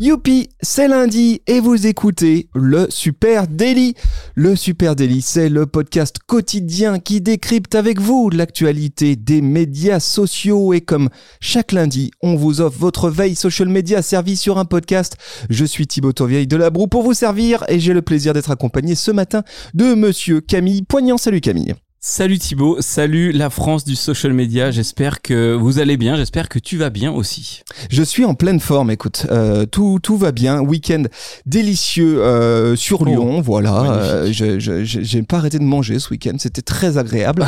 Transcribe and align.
Youpi, 0.00 0.48
c'est 0.60 0.88
lundi 0.88 1.40
et 1.46 1.60
vous 1.60 1.86
écoutez 1.86 2.48
le 2.52 2.88
Super 2.90 3.46
Daily. 3.46 3.94
Le 4.34 4.56
Super 4.56 4.96
Daily, 4.96 5.22
c'est 5.22 5.48
le 5.48 5.66
podcast 5.66 6.16
quotidien 6.26 6.98
qui 6.98 7.20
décrypte 7.20 7.76
avec 7.76 8.00
vous 8.00 8.28
l'actualité 8.28 9.14
des 9.14 9.40
médias 9.40 10.00
sociaux 10.00 10.72
et 10.72 10.80
comme 10.80 11.10
chaque 11.38 11.70
lundi, 11.70 12.10
on 12.22 12.34
vous 12.34 12.60
offre 12.60 12.76
votre 12.76 13.08
veille 13.08 13.36
social 13.36 13.68
media 13.68 14.02
servie 14.02 14.36
sur 14.36 14.58
un 14.58 14.64
podcast. 14.64 15.16
Je 15.48 15.64
suis 15.64 15.86
Thibaut 15.86 16.12
Tourvieille 16.12 16.48
de 16.48 16.56
la 16.56 16.70
Broue 16.70 16.88
pour 16.88 17.04
vous 17.04 17.14
servir 17.14 17.62
et 17.68 17.78
j'ai 17.78 17.92
le 17.92 18.02
plaisir 18.02 18.32
d'être 18.32 18.50
accompagné 18.50 18.96
ce 18.96 19.12
matin 19.12 19.44
de 19.74 19.94
monsieur 19.94 20.40
Camille 20.40 20.82
Poignant. 20.82 21.18
Salut 21.18 21.40
Camille. 21.40 21.76
Salut 22.06 22.36
Thibaut, 22.38 22.76
salut 22.80 23.32
la 23.32 23.48
France 23.48 23.82
du 23.86 23.96
social 23.96 24.34
media, 24.34 24.70
j'espère 24.70 25.22
que 25.22 25.54
vous 25.54 25.78
allez 25.78 25.96
bien, 25.96 26.16
j'espère 26.16 26.50
que 26.50 26.58
tu 26.58 26.76
vas 26.76 26.90
bien 26.90 27.10
aussi. 27.10 27.62
Je 27.88 28.02
suis 28.02 28.26
en 28.26 28.34
pleine 28.34 28.60
forme, 28.60 28.90
écoute, 28.90 29.26
euh, 29.30 29.64
tout, 29.64 30.00
tout 30.02 30.18
va 30.18 30.30
bien, 30.30 30.60
week-end 30.60 31.04
délicieux 31.46 32.22
euh, 32.22 32.76
sur 32.76 33.00
Oh, 33.00 33.04
Lyon, 33.06 33.40
voilà, 33.40 33.80
euh, 33.80 34.20
magnifique. 34.24 34.34
je- 34.36 34.58
je- 34.60 34.84
je- 34.84 35.00
j'ai 35.00 35.22
pas 35.22 35.38
arrêté 35.38 35.58
de 35.58 35.64
manger 35.64 35.98
ce 35.98 36.10
week-end, 36.10 36.34
c'était 36.38 36.60
très 36.60 36.98
agréable. 36.98 37.46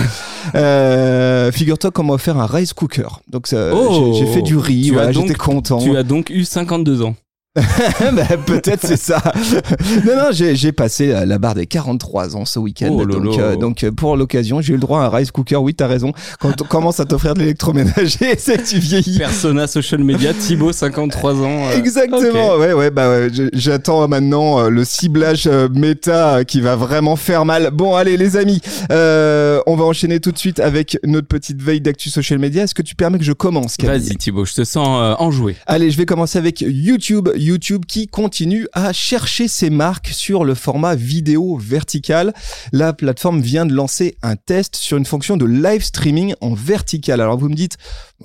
Figure-toi 1.53 1.91
qu'on 1.91 2.05
m'a 2.05 2.15
offert 2.15 2.39
un 2.39 2.47
rice 2.47 2.73
cooker, 2.73 3.09
donc 3.31 3.49
ça- 3.49 3.73
Oh, 3.75 4.15
j'ai 4.19 4.25
j'ai 4.25 4.33
fait 4.33 4.43
du 4.43 4.57
riz, 4.57 4.85
tu 4.87 4.93
voilà, 4.95 5.09
as 5.09 5.13
donc- 5.13 5.27
j'étais 5.27 5.39
content. 5.39 5.81
Tu 5.81 5.95
as 5.99 6.03
donc 6.03 6.31
eu 6.31 6.47
52 6.47 7.03
ans. 7.03 7.15
Bah, 8.13 8.37
Peut-être 8.47 8.87
c'est 8.87 8.97
ça. 8.97 9.21
non, 10.07 10.17
non, 10.17 10.29
j'ai 10.33 10.73
passé 10.73 11.09
la 11.09 11.27
la 11.27 11.39
barre 11.39 11.55
des 11.55 11.67
43 11.67 12.37
ans 12.37 12.45
ce 12.45 12.59
week-end. 12.59 12.89
Oh 12.91 13.05
là 13.05 13.15
donc, 13.19 13.39
euh, 13.39 13.57
donc 13.57 13.85
euh, 13.85 13.91
pour 13.91 14.17
l'occasion, 14.17 14.61
j'ai 14.61 14.71
eu 14.73 14.77
le 14.77 14.81
droit 14.81 15.01
à 15.03 15.07
un 15.07 15.09
rice 15.11 15.31
cooker. 15.31 15.57
Oui, 15.57 15.75
t'as 15.75 15.87
raison. 15.87 16.13
Quand 16.41 16.61
on 16.63 16.65
commence 16.65 17.01
à 17.01 17.05
t'offrir 17.05 17.35
de 17.35 17.41
l'électroménager, 17.41 18.35
c'est 18.39 18.59
que 18.59 18.67
tu 18.69 18.79
vieillis. 18.79 19.19
Persona 19.19 19.67
social 19.67 20.03
media, 20.05 20.33
Thibaut 20.35 20.73
53 20.73 21.35
ans. 21.43 21.67
euh, 21.73 21.77
Exactement, 21.77 22.57
ouais, 22.57 22.73
ouais, 22.73 22.91
bah 22.91 23.09
ouais, 23.11 23.29
j'attends 23.53 24.07
maintenant 24.09 24.61
euh, 24.61 24.69
le 24.71 24.85
ciblage 24.85 25.47
euh, 25.47 25.69
méta 25.75 26.37
euh, 26.37 26.45
qui 26.45 26.61
va 26.61 26.77
vraiment 26.77 27.17
faire 27.17 27.45
mal. 27.45 27.71
Bon, 27.73 27.95
allez, 27.95 28.17
les 28.17 28.37
amis, 28.37 28.61
euh, 28.91 29.61
on 29.67 29.77
va 29.77 29.85
enchaîner 29.85 30.21
tout 30.21 30.33
de 30.33 30.39
suite 30.39 30.61
avec 30.61 30.99
notre 31.05 31.27
petite 31.29 31.61
veille 31.61 31.81
d'actu 31.81 32.11
social 32.11 32.39
media. 32.39 32.63
Est-ce 32.65 32.75
que 32.75 32.83
tu 32.83 32.95
permets 32.95 33.19
que 33.19 33.25
je 33.25 33.33
commence, 33.33 33.77
Vas-y 33.83 34.17
Thibaut, 34.17 34.45
je 34.45 34.55
te 34.55 34.65
sens 34.65 34.87
euh, 35.01 35.15
enjoué. 35.19 35.57
Allez, 35.67 35.91
je 35.91 35.97
vais 35.97 36.07
commencer 36.07 36.39
avec 36.39 36.61
YouTube. 36.61 37.29
YouTube 37.47 37.85
qui 37.87 38.09
continue 38.09 38.69
à 38.73 38.93
chercher 38.93 39.49
ses 39.49 39.71
marques 39.71 40.09
sur 40.09 40.45
le 40.45 40.55
format 40.55 40.95
vidéo 40.95 41.57
vertical. 41.57 42.35
La 42.73 42.93
plateforme 42.93 43.41
vient 43.41 43.67
de 43.67 43.73
lancer 43.73 44.17
un 44.23 44.37
test 44.37 44.77
sur 44.77 44.99
une 44.99 45.07
fonction 45.07 45.37
de 45.37 45.47
live 45.47 45.83
streaming 45.83 46.35
en 46.41 46.55
vertical. 46.55 47.21
Alors 47.21 47.39
vous 47.39 47.49
me 47.49 47.55
dites, 47.55 47.79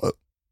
euh, 0.04 0.12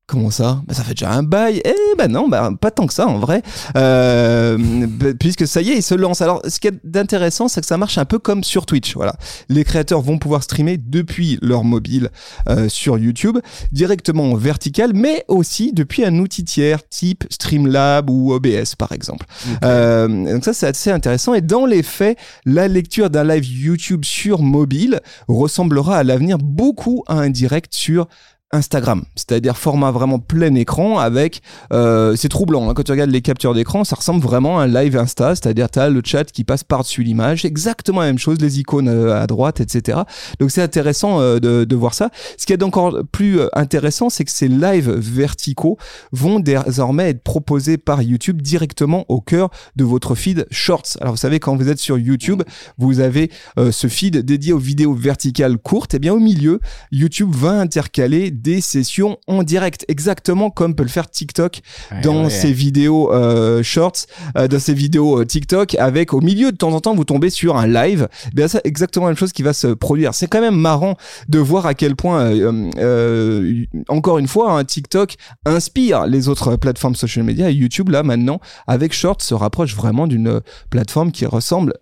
Comment 0.10 0.32
ça? 0.32 0.64
Bah, 0.68 0.74
Ça 0.74 0.84
fait 0.84 0.96
déjà 0.96 1.12
un 1.12 1.22
bail. 1.22 1.62
Eh 1.64 1.96
ben 1.96 2.12
non, 2.12 2.28
bah, 2.28 2.50
pas 2.60 2.72
tant 2.72 2.88
que 2.88 2.94
ça 2.96 3.06
en 3.06 3.20
vrai. 3.20 3.44
Euh, 3.78 4.58
bah, 4.60 5.10
puisque 5.20 5.46
ça 5.46 5.62
y 5.62 5.70
est, 5.70 5.78
il 5.78 5.84
se 5.84 5.94
lance. 5.94 6.22
Alors 6.24 6.42
ce 6.48 6.60
qui 6.60 6.68
est 6.68 6.74
d'intéressant, 6.84 7.48
c'est 7.48 7.62
que 7.62 7.68
ça 7.68 7.78
marche 7.78 8.00
un 8.00 8.06
peu 8.06 8.18
comme 8.18 8.44
sur 8.44 8.66
Twitch. 8.66 8.96
Voilà. 8.96 9.14
Les 9.50 9.64
créateurs 9.64 10.02
vont 10.02 10.18
pouvoir 10.18 10.42
streamer 10.42 10.78
depuis 10.78 11.38
leur 11.44 11.64
mobile 11.64 12.10
euh, 12.50 12.70
sur 12.70 12.98
YouTube, 12.98 13.38
directement 13.72 14.32
en 14.32 14.36
vertical, 14.36 14.94
mais 14.96 15.26
aussi 15.28 15.74
depuis 15.74 16.04
un 16.04 16.18
outil 16.18 16.44
tiers 16.44 16.88
type 16.90 17.26
Streamlab 17.30 18.10
ou 18.10 18.34
OBS 18.34 18.74
par 18.80 18.94
exemple. 18.94 19.28
Euh, 19.64 20.08
donc 20.08 20.44
ça 20.44 20.54
c'est 20.54 20.68
assez 20.68 20.90
intéressant. 20.90 21.36
Et 21.36 21.42
dans 21.42 21.68
les 21.68 21.84
faits, 21.84 22.18
la 22.46 22.68
lecture 22.68 23.12
d'un 23.12 23.26
live 23.26 23.46
YouTube 23.46 24.04
sur 24.06 24.42
mobile 24.42 25.02
ressemblera 25.28 25.98
à 25.98 26.04
l'avenir 26.04 26.40
beaucoup 26.40 27.04
à 27.08 27.14
un 27.14 27.30
direct 27.30 27.76
sur 27.76 28.08
Instagram, 28.52 29.04
c'est-à-dire 29.16 29.58
format 29.58 29.92
vraiment 29.92 30.20
plein 30.20 30.54
écran 30.56 31.00
avec, 31.00 31.42
euh, 31.72 32.16
c'est 32.16 32.30
troublant 32.30 32.70
hein, 32.70 32.74
quand 32.74 32.84
tu 32.84 32.92
regardes 32.92 33.12
les 33.12 33.22
captures 33.22 33.54
d'écran, 33.54 33.84
ça 33.84 33.96
ressemble 33.96 34.22
vraiment 34.22 34.60
à 34.60 34.64
un 34.64 34.68
live 34.68 34.98
Insta, 34.98 35.36
c'est-à-dire 35.36 35.70
tu 35.70 35.80
as 35.80 35.90
le 35.90 36.02
chat 36.04 36.26
qui 36.26 36.44
passe 36.44 36.64
par-dessus 36.64 37.04
l'image, 37.04 37.46
exactement 37.46 38.02
la 38.02 38.08
même 38.08 38.18
chose, 38.18 38.40
les 38.42 38.60
icônes 38.60 38.90
euh, 38.90 39.22
à 39.22 39.28
droite, 39.28 39.62
etc. 39.62 40.00
Donc 40.40 40.52
c'est 40.52 40.62
intéressant 40.62 41.22
euh, 41.22 41.40
de, 41.40 41.64
de 41.64 41.76
voir 41.76 41.94
ça. 41.94 42.10
Ce 42.38 42.46
qui 42.46 42.54
est 42.54 42.64
encore 42.64 43.00
plus 43.12 43.40
euh, 43.40 43.48
intéressant, 43.54 44.10
c'est 44.10 44.26
que 44.26 44.32
ces 44.32 44.48
lives 44.48 44.92
verticaux 44.92 45.78
vont 46.12 46.40
désormais 46.40 47.10
être 47.10 47.24
proposés 47.24 47.78
par 47.78 48.02
YouTube 48.02 48.42
directement 48.42 49.06
au 49.10 49.22
cœur 49.22 49.50
de 49.76 49.84
votre 49.84 50.16
feed 50.16 50.46
Shorts. 50.52 50.98
Alors 51.02 51.14
vous 51.14 51.18
savez, 51.18 51.40
quand 51.40 51.56
vous 51.56 51.70
êtes 51.70 51.80
sur 51.80 51.98
YouTube, 51.98 52.44
vous 52.78 53.00
avez 53.00 53.32
euh, 53.58 53.72
ce 53.72 53.88
feed 53.88 54.18
dédié 54.18 54.54
aux 54.54 54.60
vidéos 54.60 54.94
verticales 54.94 55.58
courtes, 55.58 55.94
et 55.94 56.00
bien 56.00 56.14
au 56.14 56.20
milieu, 56.20 56.60
YouTube 56.92 57.30
va 57.32 57.52
intercaler 57.52 58.32
des 58.42 58.62
sessions 58.62 59.18
en 59.28 59.44
direct, 59.44 59.86
exactement 59.88 60.50
comme 60.50 60.76
peut 60.76 60.84
le 60.84 60.90
faire 60.90 61.10
TikTok 61.10 61.62
dans 62.04 62.24
Ouais, 62.24 62.30
ses 62.30 62.52
vidéos 62.52 63.14
euh, 63.14 63.64
shorts, 63.64 64.06
euh, 64.38 64.48
dans 64.48 64.60
ses 64.60 64.74
vidéos 64.74 65.22
euh, 65.22 65.26
TikTok, 65.26 65.76
avec 65.76 66.14
au 66.14 66.22
milieu 66.22 66.52
de 66.52 66.58
temps 66.58 66.74
en 66.74 66.82
temps 66.82 66.96
vous 66.96 67.04
tombez 67.06 67.30
sur 67.30 67.58
un 67.58 67.68
live. 67.68 68.08
Eh 68.28 68.36
Bien 68.36 68.48
ça, 68.48 68.60
exactement 68.64 69.06
la 69.06 69.12
même 69.12 69.18
chose 69.18 69.34
qui 69.34 69.44
va 69.44 69.54
se 69.54 69.68
produire. 69.68 70.14
C'est 70.14 70.28
quand 70.28 70.42
même 70.42 70.56
marrant 70.56 70.96
de 71.28 71.40
voir 71.40 71.66
à 71.66 71.74
quel 71.74 71.96
point, 71.96 72.22
euh, 72.22 72.70
euh, 72.78 73.66
encore 73.88 74.18
une 74.18 74.28
fois, 74.28 74.54
hein, 74.54 74.64
TikTok 74.64 75.16
inspire 75.46 76.06
les 76.08 76.28
autres 76.28 76.56
plateformes 76.56 76.96
social 76.96 77.26
media 77.26 77.50
et 77.50 77.54
YouTube 77.54 77.90
là 77.90 78.04
maintenant 78.04 78.40
avec 78.68 78.94
Shorts 78.94 79.22
se 79.22 79.34
rapproche 79.34 79.76
vraiment 79.76 80.08
d'une 80.08 80.42
plateforme 80.70 81.12
qui 81.12 81.26
ressemble 81.26 81.74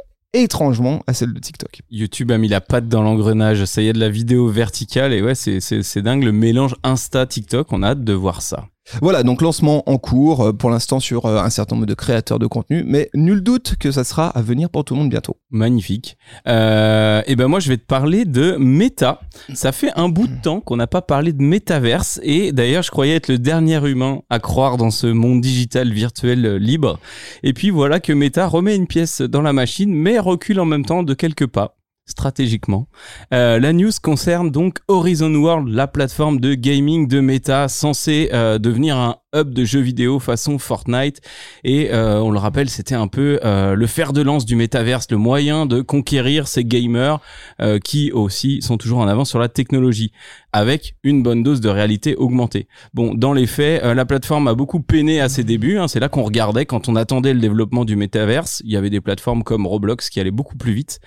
étrangement 0.41 1.03
à 1.07 1.13
celle 1.13 1.33
de 1.33 1.39
TikTok. 1.39 1.81
YouTube 1.89 2.31
a 2.31 2.37
mis 2.37 2.47
la 2.47 2.61
patte 2.61 2.87
dans 2.87 3.03
l'engrenage, 3.03 3.65
ça 3.65 3.81
y 3.81 3.87
est 3.87 3.93
de 3.93 3.99
la 3.99 4.09
vidéo 4.09 4.47
verticale 4.49 5.13
et 5.13 5.21
ouais 5.21 5.35
c'est 5.35 6.01
dingue 6.01 6.23
le 6.23 6.31
mélange 6.31 6.75
Insta 6.83 7.25
TikTok, 7.25 7.71
on 7.71 7.83
a 7.83 7.89
hâte 7.89 8.03
de 8.03 8.13
voir 8.13 8.41
ça. 8.41 8.67
Voilà, 9.01 9.23
donc 9.23 9.41
lancement 9.41 9.83
en 9.89 9.97
cours 9.97 10.47
euh, 10.47 10.53
pour 10.53 10.69
l'instant 10.69 10.99
sur 10.99 11.25
euh, 11.25 11.39
un 11.39 11.49
certain 11.49 11.75
nombre 11.75 11.87
de 11.87 11.93
créateurs 11.93 12.39
de 12.39 12.47
contenu, 12.47 12.83
mais 12.85 13.09
nul 13.13 13.41
doute 13.41 13.75
que 13.79 13.91
ça 13.91 14.03
sera 14.03 14.27
à 14.29 14.41
venir 14.41 14.69
pour 14.69 14.85
tout 14.85 14.93
le 14.93 15.01
monde 15.01 15.09
bientôt. 15.09 15.37
Magnifique. 15.51 16.17
Euh, 16.47 17.21
et 17.25 17.35
ben 17.35 17.47
moi 17.47 17.59
je 17.59 17.69
vais 17.69 17.77
te 17.77 17.85
parler 17.85 18.25
de 18.25 18.55
Meta. 18.57 19.19
Ça 19.53 19.71
fait 19.71 19.91
un 19.95 20.09
bout 20.09 20.27
de 20.27 20.41
temps 20.41 20.61
qu'on 20.61 20.77
n'a 20.77 20.87
pas 20.87 21.01
parlé 21.01 21.33
de 21.33 21.41
métaverse 21.41 22.19
et 22.23 22.51
d'ailleurs 22.51 22.83
je 22.83 22.91
croyais 22.91 23.15
être 23.15 23.27
le 23.27 23.37
dernier 23.37 23.85
humain 23.87 24.21
à 24.29 24.39
croire 24.39 24.77
dans 24.77 24.91
ce 24.91 25.07
monde 25.07 25.41
digital 25.41 25.91
virtuel 25.91 26.45
euh, 26.45 26.57
libre. 26.57 26.99
Et 27.43 27.53
puis 27.53 27.69
voilà 27.69 27.99
que 27.99 28.13
Meta 28.13 28.47
remet 28.47 28.75
une 28.75 28.87
pièce 28.87 29.21
dans 29.21 29.41
la 29.41 29.53
machine 29.53 29.93
mais 29.93 30.19
recule 30.19 30.59
en 30.59 30.65
même 30.65 30.85
temps 30.85 31.03
de 31.03 31.13
quelques 31.13 31.47
pas 31.47 31.76
stratégiquement. 32.07 32.87
Euh, 33.33 33.59
la 33.59 33.73
news 33.73 33.91
concerne 34.01 34.49
donc 34.49 34.79
Horizon 34.87 35.33
World, 35.35 35.67
la 35.67 35.87
plateforme 35.87 36.39
de 36.39 36.55
gaming 36.55 37.07
de 37.07 37.19
Meta 37.19 37.67
censée 37.67 38.29
euh, 38.33 38.57
devenir 38.57 38.97
un 38.97 39.17
hub 39.35 39.53
de 39.53 39.65
jeux 39.65 39.81
vidéo 39.81 40.19
façon 40.19 40.57
Fortnite. 40.57 41.21
Et 41.63 41.91
euh, 41.91 42.19
on 42.21 42.31
le 42.31 42.39
rappelle, 42.39 42.69
c'était 42.69 42.95
un 42.95 43.07
peu 43.07 43.39
euh, 43.43 43.75
le 43.75 43.87
fer 43.87 44.13
de 44.13 44.21
lance 44.21 44.45
du 44.45 44.55
métaverse, 44.55 45.07
le 45.11 45.17
moyen 45.17 45.65
de 45.65 45.81
conquérir 45.81 46.47
ces 46.47 46.63
gamers 46.63 47.19
euh, 47.61 47.77
qui 47.79 48.11
aussi 48.11 48.61
sont 48.61 48.77
toujours 48.77 48.99
en 48.99 49.07
avance 49.07 49.29
sur 49.29 49.39
la 49.39 49.49
technologie, 49.49 50.11
avec 50.53 50.95
une 51.03 51.23
bonne 51.23 51.43
dose 51.43 51.59
de 51.61 51.69
réalité 51.69 52.15
augmentée. 52.15 52.67
Bon, 52.93 53.13
dans 53.13 53.33
les 53.33 53.47
faits, 53.47 53.83
euh, 53.83 53.93
la 53.93 54.05
plateforme 54.05 54.47
a 54.47 54.55
beaucoup 54.55 54.79
peiné 54.79 55.19
à 55.19 55.27
ses 55.29 55.43
débuts. 55.43 55.77
hein. 55.77 55.87
c'est 55.87 55.99
là 55.99 56.07
qu'on 56.09 56.23
regardait 56.23 56.65
quand 56.65 56.87
on 56.87 56.95
attendait 56.95 57.33
le 57.33 57.41
développement 57.41 57.83
du 57.85 57.95
métaverse. 57.97 58.61
Il 58.63 58.71
y 58.71 58.77
avait 58.77 58.89
des 58.89 59.01
plateformes 59.01 59.43
comme 59.43 59.67
Roblox 59.67 60.09
qui 60.09 60.19
allaient 60.21 60.31
beaucoup 60.31 60.55
plus 60.57 60.73
vite, 60.73 60.99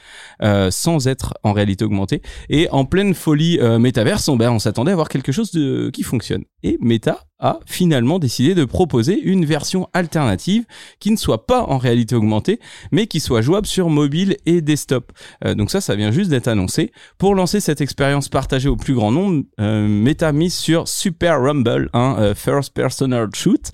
euh, 0.42 0.70
sans 0.90 1.06
être 1.06 1.34
en 1.44 1.52
réalité 1.52 1.84
augmentée. 1.84 2.22
Et 2.48 2.68
en 2.70 2.84
pleine 2.84 3.14
folie 3.14 3.58
euh, 3.60 3.78
métaverse, 3.78 4.28
on, 4.28 4.36
ben, 4.36 4.50
on 4.50 4.58
s'attendait 4.58 4.92
à 4.92 4.96
voir 4.96 5.08
quelque 5.08 5.32
chose 5.32 5.52
de 5.52 5.90
qui 5.90 6.02
fonctionne. 6.02 6.44
Et 6.62 6.78
Meta 6.80 7.24
a 7.42 7.58
finalement 7.64 8.18
décidé 8.18 8.54
de 8.54 8.66
proposer 8.66 9.18
une 9.18 9.46
version 9.46 9.88
alternative 9.94 10.64
qui 10.98 11.10
ne 11.10 11.16
soit 11.16 11.46
pas 11.46 11.62
en 11.62 11.78
réalité 11.78 12.14
augmentée, 12.14 12.60
mais 12.92 13.06
qui 13.06 13.18
soit 13.18 13.40
jouable 13.40 13.66
sur 13.66 13.88
mobile 13.88 14.36
et 14.44 14.60
desktop. 14.60 15.10
Euh, 15.46 15.54
donc 15.54 15.70
ça, 15.70 15.80
ça 15.80 15.94
vient 15.96 16.10
juste 16.10 16.28
d'être 16.28 16.48
annoncé. 16.48 16.92
Pour 17.16 17.34
lancer 17.34 17.60
cette 17.60 17.80
expérience 17.80 18.28
partagée 18.28 18.68
au 18.68 18.76
plus 18.76 18.92
grand 18.92 19.10
nombre, 19.10 19.44
euh, 19.58 19.88
Meta 19.88 20.32
mise 20.32 20.52
sur 20.52 20.86
Super 20.86 21.40
Rumble, 21.40 21.88
un 21.94 22.16
euh, 22.18 22.34
first 22.34 22.74
personal 22.74 23.28
shoot, 23.34 23.70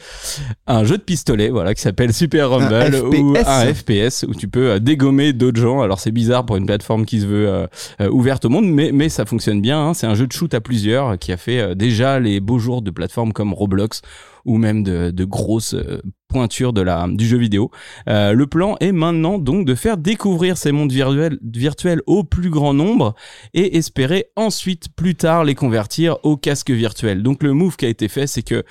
un 0.68 0.84
jeu 0.84 0.96
de 0.96 1.02
pistolet, 1.02 1.48
voilà, 1.48 1.74
qui 1.74 1.82
s'appelle 1.82 2.12
Super 2.12 2.50
Rumble 2.50 2.94
ou 3.16 3.34
un 3.36 3.74
FPS 3.74 4.24
où 4.28 4.34
tu 4.34 4.46
peux 4.46 4.78
dégommer 4.78 5.32
d'autres 5.32 5.60
gens. 5.60 5.80
Alors 5.80 5.98
c'est 5.98 6.12
bizarre 6.12 6.46
pour 6.46 6.54
une 6.56 6.66
plateforme 6.66 7.04
qui 7.04 7.20
se 7.20 7.26
veut 7.26 7.66
ouverte 8.10 8.44
au 8.44 8.48
monde, 8.48 8.66
mais 8.66 8.92
mais 8.92 9.08
ça 9.08 9.24
fonctionne 9.24 9.60
bien. 9.60 9.88
hein. 9.88 9.94
C'est 9.94 10.06
un 10.06 10.14
jeu 10.14 10.28
de 10.28 10.32
shoot 10.32 10.54
à 10.54 10.60
plusieurs 10.60 11.18
qui 11.18 11.32
a 11.32 11.36
fait 11.36 11.74
déjà 11.74 12.20
les 12.20 12.38
beaux 12.38 12.60
jours 12.60 12.75
de 12.82 12.90
plateformes 12.90 13.32
comme 13.32 13.52
Roblox 13.52 14.02
ou 14.44 14.58
même 14.58 14.82
de, 14.82 15.25
grosses 15.25 15.75
euh, 15.75 16.00
pointures 16.28 16.73
de 16.73 16.84
du 17.17 17.26
jeu 17.26 17.37
vidéo. 17.37 17.70
Euh, 18.08 18.32
le 18.32 18.46
plan 18.46 18.76
est 18.81 18.93
maintenant 18.93 19.38
donc 19.38 19.67
de 19.67 19.75
faire 19.75 19.96
découvrir 19.96 20.56
ces 20.56 20.73
mondes 20.73 20.93
virtuels, 20.93 21.38
virtuels 21.43 22.00
au 22.06 22.25
plus 22.25 22.50
grand 22.50 22.73
nombre 22.73 23.14
et 23.55 23.76
espérer 23.76 24.26
ensuite 24.37 24.88
plus 24.94 25.14
tard 25.14 25.44
les 25.44 25.55
convertir 25.55 26.19
au 26.23 26.37
casque 26.37 26.70
virtuel. 26.70 27.23
Donc 27.23 27.43
le 27.43 27.52
move 27.52 27.76
qui 27.76 27.87
a 27.87 27.88
été 27.88 28.08
fait, 28.08 28.26
c'est 28.26 28.43
que 28.43 28.64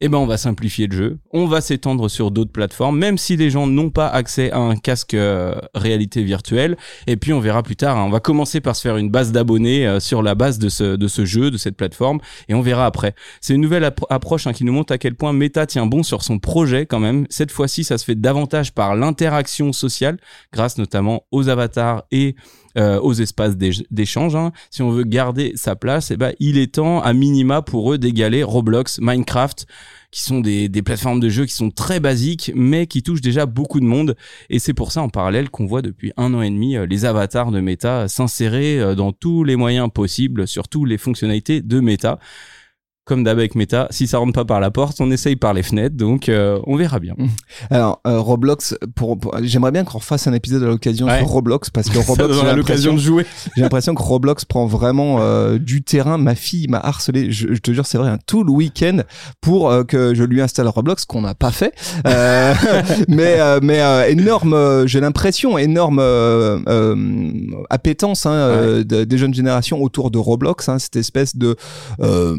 eh 0.00 0.08
ben 0.08 0.18
on 0.18 0.26
va 0.26 0.36
simplifier 0.36 0.86
le 0.88 0.96
jeu, 0.96 1.18
on 1.32 1.46
va 1.46 1.60
s'étendre 1.62 2.10
sur 2.10 2.30
d'autres 2.30 2.52
plateformes, 2.52 2.98
même 2.98 3.16
si 3.16 3.36
les 3.36 3.48
gens 3.48 3.66
n'ont 3.66 3.88
pas 3.88 4.08
accès 4.08 4.50
à 4.52 4.58
un 4.58 4.76
casque 4.76 5.14
euh, 5.14 5.54
réalité 5.74 6.22
virtuelle. 6.22 6.76
Et 7.06 7.16
puis 7.16 7.32
on 7.32 7.40
verra 7.40 7.62
plus 7.62 7.76
tard. 7.76 7.96
hein. 7.96 8.04
On 8.04 8.10
va 8.10 8.20
commencer 8.20 8.60
par 8.60 8.76
se 8.76 8.82
faire 8.82 8.98
une 8.98 9.10
base 9.10 9.32
d'abonnés 9.32 9.86
euh, 9.86 9.98
sur 9.98 10.22
la 10.22 10.34
base 10.34 10.58
de 10.58 10.68
ce 10.68 11.24
jeu, 11.24 11.50
de 11.50 11.56
cette 11.56 11.76
plateforme, 11.76 12.20
et 12.48 12.54
on 12.54 12.60
verra 12.60 12.84
après. 12.84 13.14
C'est 13.40 13.54
une 13.54 13.62
nouvelle 13.62 13.84
appro- 13.84 14.06
approche 14.10 14.46
hein, 14.46 14.52
qui 14.52 14.64
nous 14.64 14.72
montre 14.72 14.92
à 14.92 14.98
quel 14.98 15.14
point 15.14 15.32
Meta 15.32 15.64
tient 15.66 15.86
bon 15.86 16.02
sur 16.02 16.22
son 16.22 16.38
projet 16.38 16.84
quand 16.84 17.00
même. 17.00 17.26
Cette 17.30 17.50
fois-ci, 17.50 17.82
ça 17.82 17.96
se 17.96 18.04
fait 18.04 18.14
davantage 18.20 18.74
par 18.74 18.96
l'interaction 18.96 19.72
sociale, 19.72 20.18
grâce 20.52 20.76
notamment 20.76 21.22
aux 21.30 21.48
avatars 21.48 22.04
et 22.10 22.36
euh, 22.76 23.00
aux 23.00 23.14
espaces 23.14 23.56
d'éch- 23.56 23.84
d'échange. 23.90 24.36
hein. 24.36 24.52
Si 24.70 24.82
on 24.82 24.90
veut 24.90 25.04
garder 25.04 25.52
sa 25.54 25.76
place, 25.76 26.10
eh 26.10 26.16
ben, 26.16 26.32
il 26.40 26.58
est 26.58 26.74
temps 26.74 27.00
à 27.00 27.12
minima 27.12 27.62
pour 27.62 27.92
eux 27.92 27.98
d'égaler 27.98 28.42
Roblox, 28.42 28.98
Minecraft, 29.00 29.66
qui 30.10 30.22
sont 30.22 30.40
des, 30.40 30.68
des 30.68 30.82
plateformes 30.82 31.20
de 31.20 31.28
jeux 31.28 31.44
qui 31.46 31.52
sont 31.54 31.70
très 31.70 32.00
basiques, 32.00 32.52
mais 32.54 32.86
qui 32.86 33.02
touchent 33.02 33.20
déjà 33.20 33.44
beaucoup 33.44 33.80
de 33.80 33.84
monde. 33.84 34.16
Et 34.50 34.58
c'est 34.58 34.72
pour 34.74 34.92
ça, 34.92 35.02
en 35.02 35.08
parallèle, 35.08 35.50
qu'on 35.50 35.66
voit 35.66 35.82
depuis 35.82 36.12
un 36.16 36.32
an 36.32 36.42
et 36.42 36.50
demi 36.50 36.76
euh, 36.76 36.86
les 36.86 37.04
avatars 37.04 37.50
de 37.50 37.60
Meta 37.60 38.08
s'insérer 38.08 38.80
euh, 38.80 38.94
dans 38.94 39.12
tous 39.12 39.44
les 39.44 39.56
moyens 39.56 39.88
possibles, 39.92 40.46
sur 40.48 40.68
toutes 40.68 40.88
les 40.88 40.98
fonctionnalités 40.98 41.60
de 41.60 41.80
Meta. 41.80 42.18
Comme 43.06 43.22
d'hab 43.22 43.38
avec 43.38 43.54
Meta, 43.54 43.86
si 43.90 44.08
ça 44.08 44.18
rentre 44.18 44.32
pas 44.32 44.44
par 44.44 44.58
la 44.58 44.72
porte, 44.72 45.00
on 45.00 45.12
essaye 45.12 45.36
par 45.36 45.54
les 45.54 45.62
fenêtres, 45.62 45.96
donc 45.96 46.28
euh, 46.28 46.58
on 46.66 46.74
verra 46.74 46.98
bien. 46.98 47.14
Alors 47.70 48.00
euh, 48.04 48.18
Roblox, 48.18 48.74
pour, 48.96 49.16
pour- 49.16 49.32
j'aimerais 49.42 49.70
bien 49.70 49.84
qu'on 49.84 49.98
refasse 49.98 50.26
un 50.26 50.32
épisode 50.32 50.64
à 50.64 50.66
l'occasion 50.66 51.06
Ouais. 51.06 51.18
sur 51.18 51.28
Roblox 51.28 51.70
parce 51.70 51.88
que 51.88 51.98
Roblox, 52.04 52.34
j'ai 52.34 52.42
l'occasion 52.56 52.56
l'impression, 52.56 52.92
de 52.94 52.98
jouer. 52.98 53.26
j'ai 53.56 53.62
l'impression 53.62 53.94
que 53.94 54.02
Roblox 54.02 54.44
prend 54.44 54.66
vraiment 54.66 55.18
euh, 55.20 55.56
du 55.58 55.82
terrain. 55.84 56.18
Ma 56.18 56.34
fille 56.34 56.66
m'a 56.66 56.80
harcelé, 56.80 57.30
je, 57.30 57.54
je 57.54 57.60
te 57.60 57.70
jure, 57.70 57.86
c'est 57.86 57.96
vrai, 57.96 58.10
un 58.10 58.18
tout 58.26 58.42
le 58.42 58.50
week-end 58.50 58.98
pour 59.40 59.70
euh, 59.70 59.84
que 59.84 60.12
je 60.12 60.24
lui 60.24 60.42
installe 60.42 60.66
Roblox, 60.66 61.04
qu'on 61.04 61.20
n'a 61.20 61.36
pas 61.36 61.52
fait. 61.52 61.72
Euh, 62.08 62.54
mais 63.08 63.36
euh, 63.38 63.60
mais 63.62 63.82
euh, 63.82 64.08
énorme, 64.08 64.84
j'ai 64.88 64.98
l'impression 64.98 65.58
énorme 65.58 66.00
appétence 67.70 68.26
hein, 68.26 68.32
euh, 68.32 68.84
de- 68.84 69.04
des 69.04 69.18
jeunes 69.18 69.34
générations 69.34 69.80
autour 69.82 70.10
de 70.10 70.18
Roblox, 70.18 70.68
hein, 70.68 70.80
cette 70.80 70.96
espèce 70.96 71.36
de 71.36 71.54
euh, 72.00 72.36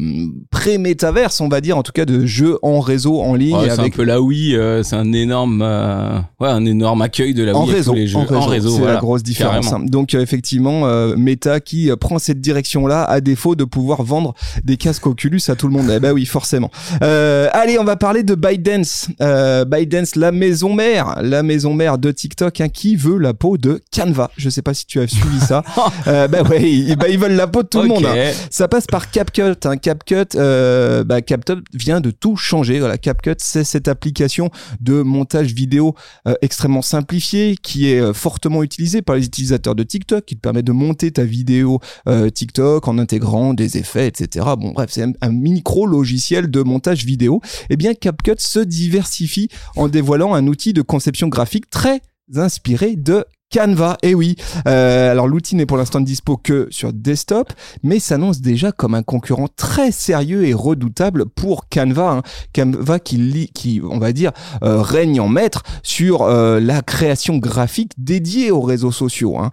pré-métaverse, 0.58 1.40
on 1.40 1.48
va 1.48 1.60
dire, 1.60 1.78
en 1.78 1.82
tout 1.84 1.92
cas 1.92 2.04
de 2.04 2.26
jeu 2.26 2.58
en 2.62 2.80
réseau, 2.80 3.20
en 3.20 3.34
ligne, 3.34 3.54
Ouais, 3.56 3.66
c'est 3.66 3.70
un 3.70 3.78
avec 3.78 3.94
peu 3.94 4.02
la 4.02 4.20
Wii, 4.20 4.56
euh, 4.56 4.82
c'est 4.82 4.96
un 4.96 5.12
énorme, 5.12 5.62
euh, 5.62 6.18
ouais, 6.40 6.48
un 6.48 6.64
énorme 6.66 7.00
accueil 7.02 7.32
de 7.32 7.44
la 7.44 7.54
en 7.56 7.60
Wii 7.62 7.70
avec 7.70 7.76
réseau, 7.76 7.92
tous 7.92 7.96
les 7.96 8.06
jeux. 8.08 8.18
en 8.18 8.46
réseau, 8.46 8.70
c'est 8.70 8.78
voilà. 8.78 8.94
la 8.94 9.00
grosse 9.00 9.22
différence. 9.22 9.66
carrément. 9.66 9.84
hein. 9.84 9.88
Donc 9.88 10.14
euh, 10.14 10.20
effectivement, 10.20 10.86
euh, 10.86 11.14
Meta 11.16 11.60
qui 11.60 11.90
euh, 11.90 11.96
prend 11.96 12.18
cette 12.18 12.40
direction-là 12.40 13.04
à 13.04 13.20
défaut 13.20 13.54
de 13.54 13.62
pouvoir 13.64 14.02
vendre 14.02 14.34
des 14.64 14.76
casques 14.76 15.06
Oculus 15.06 15.40
à 15.48 15.54
tout 15.54 15.68
le 15.68 15.72
monde. 15.72 15.92
Eh 15.94 16.00
ben 16.00 16.12
oui, 16.12 16.26
forcément. 16.26 16.70
Euh, 17.02 17.48
allez, 17.52 17.78
on 17.78 17.84
va 17.84 17.94
parler 17.96 18.24
de 18.24 18.34
ByteDance. 18.34 19.08
Euh, 19.20 19.64
ByteDance, 19.64 20.16
la 20.16 20.32
maison 20.32 20.74
mère, 20.74 21.18
la 21.22 21.42
maison 21.44 21.72
mère 21.72 21.98
de 21.98 22.10
TikTok, 22.10 22.60
hein, 22.60 22.68
qui 22.68 22.96
veut 22.96 23.18
la 23.18 23.32
peau 23.32 23.58
de 23.58 23.80
Canva. 23.94 24.30
Je 24.36 24.50
sais 24.50 24.62
pas 24.62 24.74
si 24.74 24.86
tu 24.86 25.00
as 25.00 25.06
suivi 25.06 25.38
ça. 25.40 25.62
euh, 26.08 26.26
bah 26.26 26.42
ouais, 26.42 26.62
ils, 26.68 26.96
bah, 26.96 27.06
ils 27.08 27.18
veulent 27.18 27.36
la 27.36 27.46
peau 27.46 27.62
de 27.62 27.68
tout 27.68 27.80
le 27.82 27.88
monde. 27.88 28.04
hein. 28.06 28.32
Ça 28.50 28.66
passe 28.66 28.86
par 28.86 29.10
CapCut. 29.10 29.42
Hein. 29.64 29.76
CapCut, 29.76 30.36
euh, 30.48 31.04
bah, 31.04 31.20
CapCut 31.22 31.62
vient 31.74 32.00
de 32.00 32.10
tout 32.10 32.36
changer. 32.36 32.78
Voilà, 32.78 32.98
CapCut, 32.98 33.36
c'est 33.38 33.64
cette 33.64 33.88
application 33.88 34.50
de 34.80 35.02
montage 35.02 35.52
vidéo 35.52 35.94
euh, 36.26 36.34
extrêmement 36.42 36.82
simplifiée 36.82 37.56
qui 37.60 37.90
est 37.90 38.00
euh, 38.00 38.12
fortement 38.12 38.62
utilisée 38.62 39.02
par 39.02 39.16
les 39.16 39.26
utilisateurs 39.26 39.74
de 39.74 39.82
TikTok, 39.82 40.24
qui 40.24 40.36
te 40.36 40.40
permet 40.40 40.62
de 40.62 40.72
monter 40.72 41.10
ta 41.10 41.24
vidéo 41.24 41.80
euh, 42.08 42.30
TikTok 42.30 42.88
en 42.88 42.98
intégrant 42.98 43.54
des 43.54 43.76
effets, 43.76 44.06
etc. 44.06 44.46
Bon, 44.58 44.72
bref, 44.72 44.90
c'est 44.92 45.02
un, 45.02 45.12
un 45.20 45.32
micro 45.32 45.86
logiciel 45.86 46.50
de 46.50 46.62
montage 46.62 47.04
vidéo. 47.04 47.40
Eh 47.70 47.76
bien, 47.76 47.94
CapCut 47.94 48.36
se 48.38 48.60
diversifie 48.60 49.48
en 49.76 49.88
dévoilant 49.88 50.34
un 50.34 50.46
outil 50.46 50.72
de 50.72 50.82
conception 50.82 51.28
graphique 51.28 51.70
très 51.70 52.00
inspiré 52.36 52.96
de 52.96 53.24
Canva, 53.52 53.96
et 54.02 54.14
oui. 54.14 54.36
Euh, 54.66 55.10
alors 55.10 55.26
l'outil 55.26 55.56
n'est 55.56 55.64
pour 55.64 55.78
l'instant 55.78 56.00
dispo 56.00 56.36
que 56.36 56.66
sur 56.70 56.92
desktop, 56.92 57.52
mais 57.82 57.98
s'annonce 57.98 58.40
déjà 58.40 58.72
comme 58.72 58.94
un 58.94 59.02
concurrent 59.02 59.48
très 59.56 59.90
sérieux 59.90 60.46
et 60.46 60.52
redoutable 60.52 61.24
pour 61.26 61.68
Canva. 61.68 62.10
hein. 62.10 62.22
Canva 62.54 62.98
qui, 62.98 63.16
li- 63.16 63.50
qui, 63.54 63.80
on 63.82 63.98
va 63.98 64.12
dire, 64.12 64.32
euh, 64.62 64.82
règne 64.82 65.20
en 65.20 65.28
maître 65.28 65.62
sur 65.82 66.22
euh, 66.22 66.60
la 66.60 66.82
création 66.82 67.38
graphique 67.38 67.92
dédiée 67.96 68.50
aux 68.50 68.60
réseaux 68.60 68.92
sociaux. 68.92 69.38
Hein. 69.38 69.50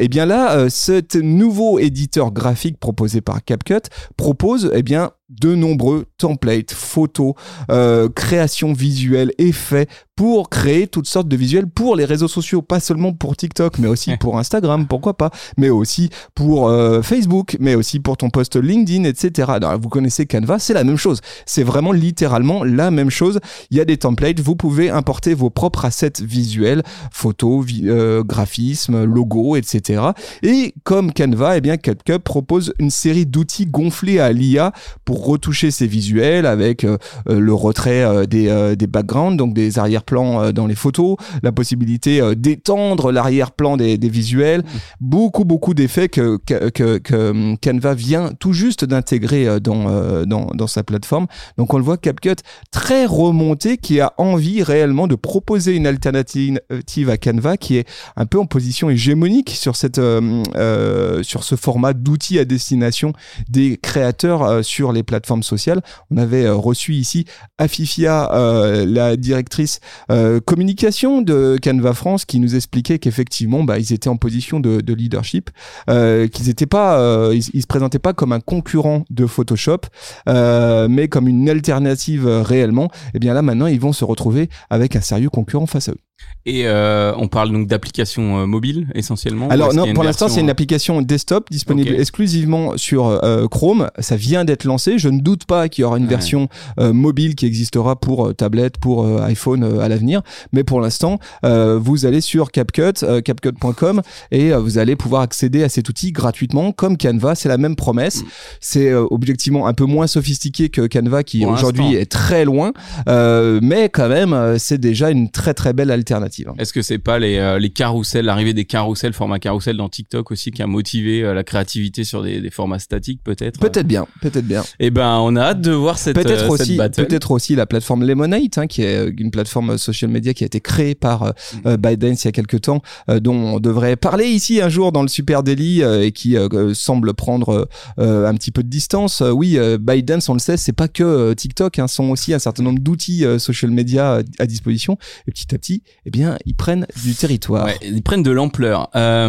Et 0.00 0.08
bien 0.08 0.24
là, 0.24 0.70
cet 0.70 1.14
nouveau 1.16 1.78
éditeur 1.78 2.32
graphique 2.32 2.78
proposé 2.78 3.20
par 3.20 3.44
CapCut 3.44 3.88
propose, 4.16 4.70
eh 4.74 4.82
bien, 4.82 5.10
de 5.30 5.54
nombreux 5.54 6.06
templates, 6.18 6.72
photos, 6.72 7.34
euh, 7.70 8.08
création 8.08 8.72
visuelle, 8.72 9.32
effets 9.38 9.86
pour 10.16 10.50
créer 10.50 10.86
toutes 10.86 11.06
sortes 11.06 11.28
de 11.28 11.36
visuels 11.36 11.66
pour 11.66 11.96
les 11.96 12.04
réseaux 12.04 12.28
sociaux, 12.28 12.60
pas 12.60 12.78
seulement 12.80 13.14
pour 13.14 13.36
TikTok, 13.36 13.78
mais 13.78 13.88
aussi 13.88 14.16
pour 14.18 14.38
Instagram, 14.38 14.86
pourquoi 14.86 15.16
pas, 15.16 15.30
mais 15.56 15.70
aussi 15.70 16.10
pour 16.34 16.68
euh, 16.68 17.00
Facebook, 17.00 17.56
mais 17.58 17.74
aussi 17.74 18.00
pour 18.00 18.18
ton 18.18 18.28
post 18.28 18.56
LinkedIn, 18.56 19.04
etc. 19.04 19.48
Alors, 19.52 19.78
vous 19.80 19.88
connaissez 19.88 20.26
Canva, 20.26 20.58
c'est 20.58 20.74
la 20.74 20.84
même 20.84 20.98
chose. 20.98 21.20
C'est 21.46 21.62
vraiment 21.62 21.92
littéralement 21.92 22.64
la 22.64 22.90
même 22.90 23.08
chose. 23.08 23.40
Il 23.70 23.78
y 23.78 23.80
a 23.80 23.86
des 23.86 23.96
templates, 23.96 24.40
vous 24.40 24.56
pouvez 24.56 24.90
importer 24.90 25.32
vos 25.32 25.48
propres 25.48 25.86
assets 25.86 26.20
visuels, 26.22 26.82
photos, 27.12 27.64
vi- 27.64 27.88
euh, 27.88 28.22
graphismes, 28.22 29.04
logos, 29.04 29.56
etc. 29.56 30.02
Et 30.42 30.74
comme 30.84 31.12
Canva, 31.14 31.56
eh 31.56 31.60
bien 31.62 31.78
CapCut 31.78 32.18
propose 32.18 32.74
une 32.78 32.90
série 32.90 33.24
d'outils 33.24 33.66
gonflés 33.66 34.18
à 34.20 34.32
l'IA 34.32 34.72
pour 35.06 35.19
retoucher 35.20 35.70
ces 35.70 35.86
visuels 35.86 36.46
avec 36.46 36.84
euh, 36.84 36.98
euh, 37.28 37.40
le 37.40 37.54
retrait 37.54 38.02
euh, 38.02 38.26
des, 38.26 38.76
des 38.76 38.86
backgrounds, 38.86 39.36
donc 39.36 39.54
des 39.54 39.78
arrière-plans 39.78 40.52
dans 40.52 40.66
les 40.66 40.74
photos, 40.74 41.16
la 41.42 41.52
possibilité 41.52 42.20
d'étendre 42.36 43.12
l'arrière-plan 43.12 43.76
des, 43.76 43.98
des 43.98 44.08
visuels, 44.08 44.62
beaucoup 45.00 45.44
beaucoup 45.44 45.74
d'effets 45.74 46.08
que, 46.08 46.38
que, 46.38 46.98
que, 46.98 47.30
hum, 47.30 47.56
Canva 47.58 47.94
vient 47.94 48.30
tout 48.38 48.52
juste 48.52 48.84
d'intégrer 48.84 49.60
dans, 49.60 50.24
dans, 50.24 50.46
dans 50.54 50.66
sa 50.66 50.82
plateforme. 50.82 51.26
Donc 51.58 51.74
on 51.74 51.78
le 51.78 51.84
voit 51.84 51.96
CapCut 51.96 52.36
très 52.70 53.06
remonté 53.06 53.76
qui 53.76 54.00
a 54.00 54.12
envie 54.18 54.62
réellement 54.62 55.06
de 55.06 55.14
proposer 55.14 55.74
une 55.74 55.86
alternative 55.86 56.60
à 57.08 57.16
Canva 57.16 57.56
qui 57.56 57.76
est 57.76 57.88
un 58.16 58.26
peu 58.26 58.38
en 58.38 58.46
position 58.46 58.90
hégémonique 58.90 59.50
sur 59.50 59.76
cette 59.76 59.98
euh, 59.98 61.22
sur 61.22 61.44
ce 61.44 61.56
format 61.56 61.92
d'outils 61.92 62.38
à 62.38 62.44
destination 62.44 63.12
des 63.48 63.78
créateurs 63.80 64.64
sur 64.64 64.92
les 64.92 65.02
plateformes 65.10 65.42
sociales. 65.42 65.82
On 66.12 66.16
avait 66.18 66.44
euh, 66.44 66.54
reçu 66.54 66.94
ici 66.94 67.24
Afifia, 67.58 68.32
euh, 68.32 68.86
la 68.86 69.16
directrice 69.16 69.80
euh, 70.12 70.38
communication 70.38 71.20
de 71.20 71.58
Canva 71.60 71.94
France, 71.94 72.24
qui 72.24 72.38
nous 72.38 72.54
expliquait 72.54 73.00
qu'effectivement, 73.00 73.64
bah, 73.64 73.80
ils 73.80 73.92
étaient 73.92 74.08
en 74.08 74.16
position 74.16 74.60
de, 74.60 74.80
de 74.80 74.94
leadership, 74.94 75.50
qu'ils 75.88 76.48
étaient 76.48 76.66
pas, 76.66 77.30
ils, 77.32 77.42
ils 77.54 77.62
se 77.62 77.66
présentaient 77.66 77.98
pas 77.98 78.12
comme 78.12 78.32
un 78.32 78.40
concurrent 78.40 79.04
de 79.10 79.26
Photoshop, 79.26 79.80
mais 80.26 81.08
comme 81.08 81.26
une 81.26 81.48
alternative 81.48 82.26
réellement. 82.26 82.88
Et 83.14 83.18
bien 83.18 83.34
là, 83.34 83.42
maintenant, 83.42 83.66
ils 83.66 83.80
vont 83.80 83.92
se 83.92 84.04
retrouver 84.04 84.48
avec 84.68 84.94
un 84.94 85.00
sérieux 85.00 85.30
concurrent 85.30 85.66
face 85.66 85.88
à 85.88 85.92
eux. 85.92 86.09
Et 86.46 86.62
euh, 86.66 87.12
on 87.18 87.28
parle 87.28 87.52
donc 87.52 87.66
d'applications 87.66 88.38
euh, 88.40 88.46
mobiles 88.46 88.88
essentiellement. 88.94 89.48
Alors 89.50 89.74
non, 89.74 89.92
pour 89.92 90.04
l'instant, 90.04 90.24
version, 90.24 90.36
c'est 90.36 90.40
une 90.40 90.48
euh, 90.48 90.52
application 90.52 91.02
desktop 91.02 91.50
disponible 91.50 91.94
exclusivement 92.00 92.78
sur 92.78 93.06
euh, 93.08 93.46
Chrome. 93.46 93.90
Ça 93.98 94.16
vient 94.16 94.46
d'être 94.46 94.64
lancé. 94.64 94.98
Je 94.98 95.10
ne 95.10 95.20
doute 95.20 95.44
pas 95.44 95.68
qu'il 95.68 95.82
y 95.82 95.84
aura 95.84 95.98
une 95.98 96.04
Ouais. 96.04 96.08
version 96.08 96.48
euh, 96.78 96.94
mobile 96.94 97.34
qui 97.34 97.44
existera 97.44 97.94
pour 97.94 98.34
tablette, 98.34 98.78
pour 98.78 99.06
iPhone 99.20 99.80
à 99.80 99.88
l'avenir. 99.88 100.22
Mais 100.52 100.64
pour 100.64 100.80
l'instant, 100.80 101.18
euh, 101.44 101.78
vous 101.78 102.06
allez 102.06 102.22
sur 102.22 102.50
CapCut, 102.52 103.02
euh, 103.02 103.20
CapCut.com, 103.20 104.00
et 104.30 104.52
vous 104.52 104.78
allez 104.78 104.96
pouvoir 104.96 105.20
accéder 105.20 105.62
à 105.62 105.68
cet 105.68 105.90
outil 105.90 106.10
gratuitement, 106.10 106.72
comme 106.72 106.96
Canva. 106.96 107.34
C'est 107.34 107.50
la 107.50 107.58
même 107.58 107.72
Mm. 107.72 107.76
promesse. 107.76 108.22
C'est 108.60 108.88
euh, 108.90 109.04
objectivement 109.10 109.66
un 109.66 109.74
peu 109.74 109.84
moins 109.84 110.06
sophistiqué 110.06 110.70
que 110.70 110.86
Canva, 110.86 111.22
qui 111.22 111.44
aujourd'hui 111.44 111.94
est 111.96 112.10
très 112.10 112.46
loin, 112.46 112.72
euh, 113.08 113.60
mais 113.62 113.90
quand 113.90 114.08
même, 114.08 114.54
c'est 114.58 114.78
déjà 114.78 115.10
une 115.10 115.30
très 115.30 115.52
très 115.52 115.74
belle 115.74 115.90
alternative. 115.90 116.09
Hein. 116.12 116.54
Est-ce 116.58 116.72
que 116.72 116.82
c'est 116.82 116.98
pas 116.98 117.18
les, 117.18 117.38
euh, 117.38 117.58
les 117.58 117.70
carousels, 117.70 118.24
l'arrivée 118.24 118.54
des 118.54 118.64
carousels, 118.64 119.12
format 119.12 119.38
carousel 119.38 119.76
dans 119.76 119.88
TikTok 119.88 120.30
aussi 120.30 120.50
qui 120.50 120.62
a 120.62 120.66
motivé 120.66 121.22
euh, 121.22 121.34
la 121.34 121.44
créativité 121.44 122.04
sur 122.04 122.22
des, 122.22 122.40
des 122.40 122.50
formats 122.50 122.78
statiques 122.78 123.22
peut-être 123.22 123.60
Peut-être 123.60 123.86
bien, 123.86 124.06
peut-être 124.20 124.46
bien. 124.46 124.64
Eh 124.78 124.90
ben, 124.90 125.18
on 125.18 125.36
a 125.36 125.42
hâte 125.42 125.60
de 125.60 125.72
voir 125.72 125.98
cette, 125.98 126.14
Peut-être 126.14 126.44
euh, 126.44 126.56
cette 126.56 126.60
aussi, 126.60 126.76
peut-être 126.76 127.30
aussi 127.30 127.54
la 127.54 127.66
plateforme 127.66 128.04
Lemonade, 128.04 128.42
hein, 128.56 128.66
qui 128.66 128.82
est 128.82 128.96
euh, 128.96 129.12
une 129.18 129.30
plateforme 129.30 129.78
social 129.78 130.10
media 130.10 130.34
qui 130.34 130.44
a 130.44 130.46
été 130.46 130.60
créée 130.60 130.94
par 130.94 131.32
Mm. 131.64 131.76
ByteDance 131.76 132.24
il 132.24 132.26
y 132.26 132.28
a 132.28 132.32
quelques 132.32 132.62
temps, 132.62 132.82
dont 133.08 133.34
on 133.34 133.60
devrait 133.60 133.96
parler 133.96 134.26
ici 134.26 134.60
un 134.60 134.68
jour 134.68 134.92
dans 134.92 135.02
le 135.02 135.08
Super 135.08 135.42
Daily 135.42 135.82
et 135.82 136.12
qui 136.12 136.36
semble 136.74 137.14
prendre 137.14 137.68
un 137.98 138.34
petit 138.34 138.50
peu 138.50 138.62
de 138.62 138.68
distance. 138.68 139.22
Oui, 139.22 139.58
ByteDance, 139.80 140.28
on 140.28 140.34
le 140.34 140.38
sait, 140.38 140.56
c'est 140.56 140.72
pas 140.72 140.88
que 140.88 141.32
TikTok, 141.34 141.78
hein, 141.78 141.88
sont 141.88 142.10
aussi 142.10 142.34
un 142.34 142.38
certain 142.38 142.62
nombre 142.62 142.80
d'outils 142.80 143.24
social 143.38 143.70
media 143.70 144.22
à 144.38 144.46
disposition. 144.46 144.98
Et 145.26 145.32
petit 145.32 145.54
à 145.54 145.58
petit, 145.58 145.82
eh 146.06 146.10
bien, 146.10 146.38
ils 146.46 146.54
prennent 146.54 146.86
du 147.02 147.14
territoire. 147.14 147.68
Ils 147.82 148.02
prennent 148.02 148.22
de 148.22 148.30
l'ampleur. 148.30 148.88
Euh, 148.96 149.28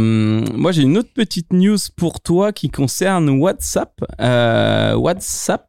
moi, 0.54 0.72
j'ai 0.72 0.84
une 0.84 0.98
autre 0.98 1.12
petite 1.13 1.51
news 1.51 1.78
pour 1.96 2.22
toi 2.22 2.54
qui 2.54 2.70
concerne 2.70 3.30
WhatsApp. 3.30 3.94
Euh, 4.20 4.96
WhatsApp, 4.96 5.68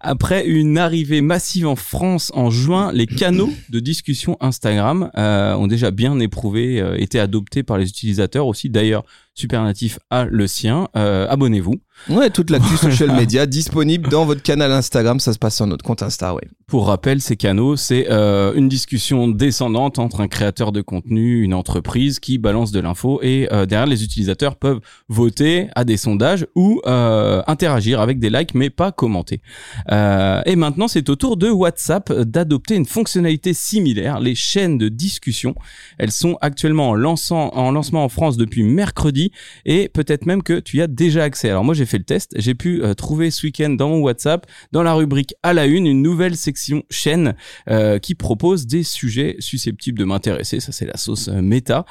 après 0.00 0.46
une 0.46 0.78
arrivée 0.78 1.20
massive 1.20 1.66
en 1.66 1.76
France 1.76 2.32
en 2.34 2.50
juin, 2.50 2.90
les 2.92 3.06
canaux 3.06 3.50
de 3.70 3.80
discussion 3.80 4.36
Instagram 4.40 5.10
euh, 5.16 5.54
ont 5.54 5.66
déjà 5.66 5.90
bien 5.90 6.18
éprouvé, 6.18 6.82
été 6.96 7.20
adoptés 7.20 7.62
par 7.62 7.78
les 7.78 7.88
utilisateurs 7.88 8.46
aussi. 8.46 8.68
D'ailleurs, 8.68 9.04
Supernatif 9.34 9.98
a 10.10 10.24
le 10.24 10.46
sien. 10.46 10.88
Abonnez-vous. 10.94 11.80
Ouais, 12.08 12.30
toute 12.30 12.50
l'actu 12.50 12.76
social 12.76 13.12
media 13.12 13.46
disponible 13.46 14.08
dans 14.08 14.24
votre 14.24 14.42
canal 14.42 14.72
Instagram. 14.72 15.20
Ça 15.20 15.32
se 15.32 15.38
passe 15.38 15.56
sur 15.56 15.66
notre 15.66 15.84
compte 15.84 16.02
Insta, 16.02 16.34
ouais. 16.34 16.48
Pour 16.66 16.86
rappel, 16.86 17.20
ces 17.20 17.36
canaux, 17.36 17.76
c'est 17.76 18.06
euh, 18.10 18.54
une 18.54 18.68
discussion 18.68 19.28
descendante 19.28 19.98
entre 19.98 20.20
un 20.20 20.28
créateur 20.28 20.72
de 20.72 20.80
contenu, 20.80 21.42
une 21.42 21.52
entreprise 21.52 22.18
qui 22.18 22.38
balance 22.38 22.72
de 22.72 22.80
l'info 22.80 23.20
et 23.22 23.46
euh, 23.52 23.66
derrière, 23.66 23.86
les 23.86 24.04
utilisateurs 24.04 24.56
peuvent 24.56 24.80
voter 25.08 25.68
à 25.74 25.84
des 25.84 25.98
sondages 25.98 26.46
ou 26.54 26.80
euh, 26.86 27.42
interagir 27.46 28.00
avec 28.00 28.18
des 28.18 28.30
likes, 28.30 28.54
mais 28.54 28.70
pas 28.70 28.90
commenter. 28.90 29.42
Et 29.90 30.56
maintenant, 30.56 30.88
c'est 30.88 31.08
au 31.10 31.16
tour 31.16 31.36
de 31.36 31.50
WhatsApp 31.50 32.10
d'adopter 32.10 32.74
une 32.74 32.86
fonctionnalité 32.86 33.52
similaire, 33.52 34.18
les 34.18 34.34
chaînes 34.34 34.78
de 34.78 34.88
discussion. 34.88 35.54
Elles 35.98 36.10
sont 36.10 36.38
actuellement 36.40 36.90
en, 36.90 36.94
lançant, 36.94 37.50
en 37.54 37.70
lancement 37.70 38.04
en 38.04 38.08
France 38.08 38.36
depuis 38.36 38.62
mercredi 38.62 39.30
et 39.66 39.88
peut-être 39.88 40.24
même 40.24 40.42
que 40.42 40.58
tu 40.58 40.78
y 40.78 40.80
as 40.80 40.86
déjà 40.86 41.24
accès. 41.24 41.50
Alors 41.50 41.64
moi, 41.64 41.74
j'ai 41.74 41.86
le 41.98 42.04
test, 42.04 42.32
j'ai 42.36 42.54
pu 42.54 42.82
euh, 42.82 42.94
trouver 42.94 43.30
ce 43.30 43.46
week-end 43.46 43.70
dans 43.70 43.88
mon 43.88 44.00
WhatsApp, 44.00 44.46
dans 44.72 44.82
la 44.82 44.94
rubrique 44.94 45.34
à 45.42 45.52
la 45.52 45.66
une, 45.66 45.86
une 45.86 46.02
nouvelle 46.02 46.36
section 46.36 46.82
chaîne 46.90 47.34
euh, 47.68 47.98
qui 47.98 48.14
propose 48.14 48.66
des 48.66 48.82
sujets 48.82 49.36
susceptibles 49.38 49.98
de 49.98 50.04
m'intéresser. 50.04 50.60
Ça, 50.60 50.72
c'est 50.72 50.86
la 50.86 50.96
sauce 50.96 51.28
euh, 51.28 51.40
méta. 51.42 51.84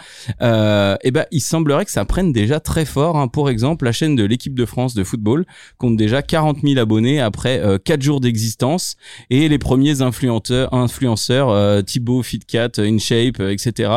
Et 1.03 1.11
ben, 1.11 1.25
il 1.31 1.41
semblerait 1.41 1.85
que 1.85 1.91
ça 1.91 2.05
prenne 2.05 2.31
déjà 2.31 2.59
très 2.59 2.85
fort. 2.85 3.17
hein. 3.17 3.27
Pour 3.27 3.49
exemple, 3.49 3.85
la 3.85 3.91
chaîne 3.91 4.15
de 4.15 4.23
l'équipe 4.23 4.53
de 4.55 4.65
France 4.65 4.93
de 4.93 5.03
football 5.03 5.45
compte 5.77 5.97
déjà 5.97 6.21
40 6.21 6.59
000 6.63 6.79
abonnés 6.79 7.19
après 7.19 7.59
euh, 7.59 7.77
4 7.77 8.01
jours 8.01 8.19
d'existence 8.21 8.95
et 9.29 9.49
les 9.49 9.57
premiers 9.57 10.01
influenceurs, 10.01 10.73
influenceurs 10.73 11.83
Thibaut, 11.83 12.23
Fitcat, 12.23 12.69
InShape, 12.77 13.39
etc. 13.39 13.91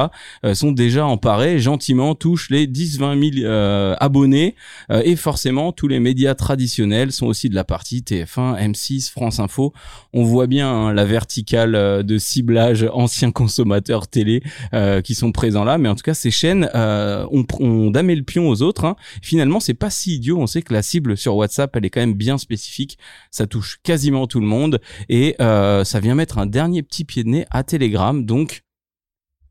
sont 0.55 0.73
déjà 0.73 1.07
emparés, 1.07 1.59
gentiment 1.59 2.15
touchent 2.15 2.51
les 2.51 2.67
10-20 2.67 3.35
000 3.41 3.47
euh, 3.47 3.95
abonnés 4.01 4.55
et 4.91 5.17
forcément 5.17 5.73
tous 5.85 5.89
les 5.89 6.01
médias 6.01 6.35
traditionnels 6.35 7.13
sont 7.13 7.27
aussi 7.27 7.51
de 7.51 7.55
la 7.55 7.63
partie 7.63 8.01
TF1, 8.01 8.59
M6, 8.71 9.11
France 9.11 9.39
Info. 9.39 9.75
On 10.15 10.25
voit 10.25 10.47
bien 10.47 10.67
hein, 10.67 10.95
la 10.95 11.05
verticale 11.05 11.75
euh, 11.75 12.03
de 12.03 12.17
ciblage 12.17 12.89
anciens 12.91 13.31
consommateurs 13.31 14.09
télé 14.09 14.43
euh, 14.73 15.03
qui 15.03 15.15
sont 15.15 15.31
présents 15.31 15.63
là, 15.63 15.77
mais 15.77 15.91
en 15.91 15.95
tout 15.95 16.03
cas 16.03 16.15
ces 16.15 16.31
chaînes 16.31 16.71
euh, 16.75 17.27
ont, 17.31 17.45
ont 17.61 17.91
le 17.93 18.23
pion 18.23 18.49
aux 18.49 18.63
autres. 18.63 18.87
hein. 18.87 18.97
Finalement, 19.21 19.61
c'est 19.61 19.75
pas 19.75 19.91
si 19.91 20.15
idiot. 20.15 20.39
On 20.41 20.47
sait 20.47 20.63
que 20.63 20.73
la 20.73 20.81
cible 20.81 21.19
sur 21.19 21.37
WhatsApp, 21.37 21.77
elle 21.77 21.85
est 21.85 21.91
quand 21.91 22.01
même 22.01 22.15
bien 22.15 22.39
spécifique. 22.39 22.97
Ça 23.31 23.47
touche 23.47 23.79
quasiment 23.83 24.27
tout 24.27 24.41
le 24.41 24.47
monde 24.47 24.81
et 25.11 25.37
euh, 25.43 25.85
ça 25.85 26.01
vient 26.01 26.15
mettre 26.15 26.39
un 26.39 26.47
dernier 26.47 26.83
petit 26.83 27.05
pied 27.05 27.25
de 27.25 27.29
nez 27.29 27.45
à 27.51 27.63
Telegram. 27.63 28.25
Donc 28.25 28.64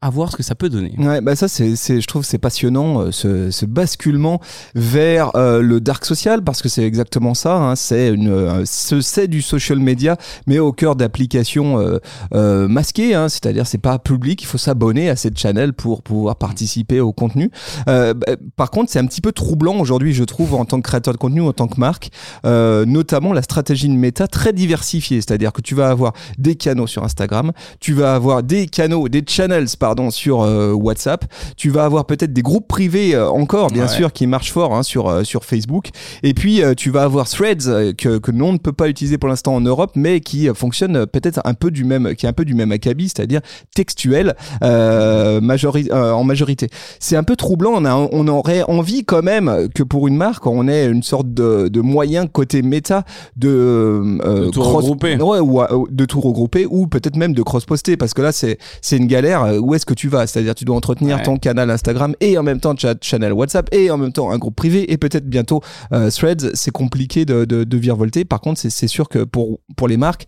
à 0.03 0.09
voir 0.09 0.31
ce 0.31 0.35
que 0.35 0.43
ça 0.43 0.53
peut 0.53 0.69
donner. 0.69 0.93
Ouais, 0.97 1.21
bah 1.21 1.33
ça, 1.37 1.47
c'est, 1.47 1.77
c'est, 1.77 2.01
je 2.01 2.07
trouve, 2.07 2.25
c'est 2.25 2.37
passionnant, 2.37 2.99
euh, 2.99 3.11
ce, 3.11 3.51
ce 3.51 3.65
basculement 3.65 4.41
vers 4.75 5.33
euh, 5.35 5.61
le 5.61 5.79
dark 5.79 6.03
social, 6.03 6.43
parce 6.43 6.61
que 6.61 6.67
c'est 6.67 6.83
exactement 6.83 7.33
ça. 7.33 7.55
Hein, 7.55 7.75
c'est 7.77 8.09
une, 8.09 8.27
euh, 8.29 8.63
ce- 8.65 8.99
c'est 8.99 9.29
du 9.29 9.41
social 9.41 9.79
media, 9.79 10.17
mais 10.45 10.59
au 10.59 10.73
cœur 10.73 10.97
d'applications 10.97 11.79
euh, 11.79 11.99
euh, 12.33 12.67
masquées. 12.67 13.15
Hein, 13.15 13.29
c'est-à-dire, 13.29 13.65
c'est 13.65 13.77
pas 13.77 13.97
public. 13.97 14.41
Il 14.43 14.45
faut 14.45 14.57
s'abonner 14.57 15.09
à 15.09 15.15
cette 15.15 15.39
channel 15.39 15.71
pour 15.71 16.01
pouvoir 16.03 16.35
participer 16.35 16.99
au 16.99 17.13
contenu. 17.13 17.49
Bah, 17.87 18.13
par 18.57 18.71
contre, 18.71 18.91
c'est 18.91 18.99
un 18.99 19.05
petit 19.05 19.21
peu 19.21 19.31
troublant 19.31 19.79
aujourd'hui, 19.79 20.13
je 20.13 20.25
trouve, 20.25 20.53
en 20.55 20.65
tant 20.65 20.81
que 20.81 20.87
créateur 20.89 21.13
de 21.13 21.17
contenu, 21.19 21.41
en 21.41 21.53
tant 21.53 21.67
que 21.67 21.79
marque, 21.79 22.09
notamment 22.43 23.31
la 23.31 23.41
stratégie 23.41 23.87
de 23.87 23.93
méta 23.93 24.27
très 24.27 24.51
diversifiée. 24.51 25.21
C'est-à-dire 25.21 25.53
que 25.53 25.61
tu 25.61 25.75
vas 25.75 25.89
avoir 25.89 26.11
des 26.37 26.55
canaux 26.55 26.87
sur 26.87 27.03
Instagram, 27.05 27.53
tu 27.79 27.93
vas 27.93 28.15
avoir 28.15 28.43
des 28.43 28.65
canaux, 28.67 29.07
des 29.07 29.23
channels, 29.25 29.69
pardon, 29.95 30.09
sur 30.09 30.41
euh, 30.41 30.71
WhatsApp. 30.73 31.25
Tu 31.55 31.69
vas 31.69 31.85
avoir 31.85 32.05
peut-être 32.05 32.33
des 32.33 32.41
groupes 32.41 32.67
privés 32.67 33.13
euh, 33.13 33.29
encore, 33.29 33.67
bien 33.69 33.83
Ouais. 33.83 33.87
sûr, 33.89 34.11
qui 34.11 34.25
marchent 34.27 34.51
fort 34.51 34.73
hein, 34.73 34.81
sur 34.81 35.07
euh, 35.07 35.23
sur 35.23 35.45
Facebook. 35.45 35.89
Et 36.23 36.33
puis 36.33 36.61
tu 36.77 36.89
vas 36.89 37.03
avoir 37.03 37.29
Threads 37.29 37.93
que 37.97 38.17
que 38.17 38.31
nous 38.31 38.45
on 38.45 38.53
ne 38.53 38.57
peut 38.57 38.71
pas 38.73 38.87
utiliser 38.89 39.17
pour 39.19 39.29
l'instant 39.29 39.53
en 39.55 39.61
Europe, 39.61 39.91
mais 39.95 40.19
qui 40.19 40.47
fonctionne 40.55 41.05
peut-être 41.05 41.41
un 41.45 41.53
peu 41.53 41.69
du 41.69 41.83
même, 41.83 42.15
qui 42.15 42.25
est 42.25 42.29
un 42.29 42.33
peu 42.33 42.45
du 42.45 42.55
même 42.55 42.71
acabit, 42.71 43.09
c'est-à-dire 43.09 43.41
textuel 43.75 44.35
euh, 44.63 45.39
majori- 45.41 45.91
euh, 45.91 46.11
en 46.11 46.23
majorité. 46.23 46.69
C'est 46.99 47.15
un 47.15 47.23
peu 47.23 47.35
troublant. 47.35 47.71
On 47.75 47.85
a 47.85 47.95
on 47.95 48.27
aurait 48.27 48.63
envie 48.63 49.03
quand 49.05 49.21
même 49.21 49.67
que 49.75 49.83
pour 49.83 50.07
une 50.07 50.15
marque, 50.17 50.47
on 50.47 50.67
ait 50.67 50.85
une 50.87 51.03
sorte 51.03 51.31
de, 51.33 51.67
de 51.67 51.81
moyen 51.81 52.25
côté 52.27 52.61
méta 52.61 53.03
de, 53.35 53.49
euh, 53.49 54.45
De 54.45 54.49
tout 54.49 54.61
cross- 54.61 54.83
regrouper. 54.83 55.15
Ouais, 55.17 55.39
ou 55.39 55.87
de 55.89 56.05
tout 56.05 56.21
regrouper 56.21 56.65
ou 56.69 56.87
peut-être 56.87 57.15
même 57.17 57.33
de 57.33 57.41
cross-poster 57.43 57.97
parce 57.97 58.13
que 58.13 58.21
là 58.21 58.31
c'est 58.31 58.57
c'est 58.81 58.97
une 58.97 59.07
galère. 59.07 59.43
Où 59.61 59.75
est-ce 59.83 59.85
que 59.85 59.93
tu 59.93 60.07
vas 60.07 60.25
C'est-à-dire 60.27 60.55
tu 60.55 60.63
dois 60.63 60.77
entretenir 60.77 61.17
Ouais. 61.17 61.23
ton 61.23 61.35
canal 61.37 61.69
Instagram 61.69 62.15
et 62.21 62.37
en 62.37 62.43
même 62.43 62.61
temps 62.61 62.73
chat 62.77 62.95
channel 63.01 63.33
WhatsApp 63.33 63.67
et 63.73 63.91
en 63.91 63.97
même 63.97 64.13
temps 64.13 64.31
un 64.31 64.37
groupe 64.37 64.55
privé 64.55 64.89
et 64.93 64.97
peut-être 64.97 65.27
bientôt 65.27 65.61
euh, 65.91 66.09
Threads. 66.09 66.51
C'est 66.53 66.71
compliqué 66.71 67.25
de, 67.25 67.43
de, 67.43 67.65
de 67.65 67.77
virevolter. 67.77 68.23
Par 68.23 68.39
contre, 68.39 68.61
c'est 68.61 68.87
sûr 68.87 69.09
que 69.09 69.25
pour 69.25 69.59
pour 69.75 69.89
les 69.89 69.97
marques, 69.97 70.25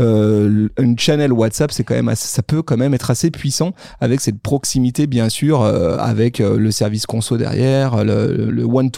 euh, 0.00 0.68
une 0.80 0.98
channel 0.98 1.32
WhatsApp 1.32 1.70
c'est 1.70 1.84
quand 1.84 1.94
même 1.94 2.08
assez- 2.08 2.26
ça 2.28 2.42
peut 2.42 2.62
quand 2.62 2.76
même 2.76 2.94
être 2.94 3.10
assez 3.10 3.30
puissant 3.30 3.72
avec 4.00 4.20
cette 4.20 4.40
proximité 4.40 5.06
bien 5.06 5.28
sûr 5.28 5.62
euh, 5.62 5.96
avec 5.98 6.40
euh, 6.40 6.58
le 6.58 6.70
service 6.72 7.06
conso 7.06 7.36
derrière, 7.36 8.04
le 8.04 8.50
le 8.50 8.64
one 8.64 8.90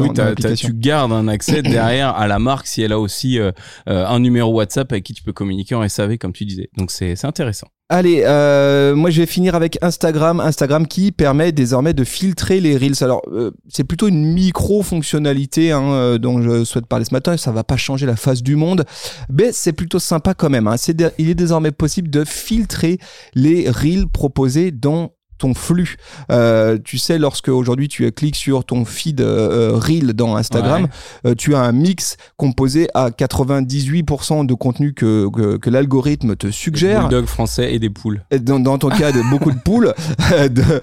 oui, 0.00 0.54
tu 0.56 0.72
gardes 0.74 1.12
un 1.12 1.28
accès 1.28 1.62
derrière 1.62 2.16
à 2.16 2.26
la 2.26 2.38
marque 2.38 2.66
si 2.66 2.82
elle 2.82 2.92
a 2.92 2.98
aussi 2.98 3.38
un 3.86 4.18
numéro 4.18 4.52
WhatsApp 4.52 4.90
avec 4.92 5.04
qui 5.04 5.14
tu 5.14 5.22
peux 5.22 5.32
communiquer 5.32 5.74
en 5.74 5.88
SAV 5.88 6.18
comme 6.18 6.32
tu 6.32 6.44
disais. 6.44 6.68
Donc 6.76 6.90
c'est 6.90 7.24
intéressant. 7.24 7.68
Allez, 7.90 8.22
euh, 8.26 8.94
moi 8.94 9.08
je 9.08 9.22
vais 9.22 9.26
finir 9.26 9.54
avec 9.54 9.78
Instagram. 9.80 10.40
Instagram 10.40 10.86
qui 10.86 11.10
permet 11.10 11.52
désormais 11.52 11.94
de 11.94 12.04
filtrer 12.04 12.60
les 12.60 12.76
reels. 12.76 13.02
Alors 13.02 13.22
euh, 13.32 13.50
c'est 13.66 13.84
plutôt 13.84 14.08
une 14.08 14.26
micro 14.34 14.82
fonctionnalité 14.82 15.72
hein, 15.72 15.90
euh, 15.92 16.18
dont 16.18 16.42
je 16.42 16.64
souhaite 16.64 16.84
parler 16.84 17.06
ce 17.06 17.14
matin. 17.14 17.38
Ça 17.38 17.50
va 17.50 17.64
pas 17.64 17.78
changer 17.78 18.04
la 18.04 18.16
face 18.16 18.42
du 18.42 18.56
monde, 18.56 18.84
mais 19.32 19.52
c'est 19.52 19.72
plutôt 19.72 19.98
sympa 19.98 20.34
quand 20.34 20.50
même. 20.50 20.66
Hein. 20.66 20.74
Il 21.16 21.30
est 21.30 21.34
désormais 21.34 21.70
possible 21.70 22.10
de 22.10 22.24
filtrer 22.24 22.98
les 23.34 23.70
reels 23.70 24.08
proposés 24.08 24.70
dans 24.70 25.12
ton 25.38 25.54
flux. 25.54 25.96
Euh, 26.30 26.78
tu 26.82 26.98
sais, 26.98 27.18
lorsque 27.18 27.48
aujourd'hui 27.48 27.88
tu 27.88 28.10
cliques 28.12 28.36
sur 28.36 28.64
ton 28.64 28.84
feed 28.84 29.20
euh, 29.20 29.72
euh, 29.72 29.76
reel 29.78 30.12
dans 30.12 30.36
Instagram, 30.36 30.88
euh, 31.26 31.34
tu 31.36 31.54
as 31.54 31.60
un 31.60 31.72
mix 31.72 32.16
composé 32.36 32.88
à 32.94 33.10
98% 33.10 34.46
de 34.46 34.54
contenu 34.54 34.92
que, 34.94 35.28
que, 35.30 35.56
que 35.56 35.70
l'algorithme 35.70 36.36
te 36.36 36.46
Des 36.46 36.52
suggère. 36.52 37.08
bulldogs 37.08 37.26
français 37.26 37.72
et 37.74 37.78
des 37.78 37.90
poules. 37.90 38.22
Dans, 38.40 38.60
dans 38.60 38.78
ton 38.78 38.88
cas, 38.90 39.12
de 39.12 39.22
beaucoup 39.30 39.50
de 39.52 39.58
poules 39.58 39.94
de, 40.30 40.80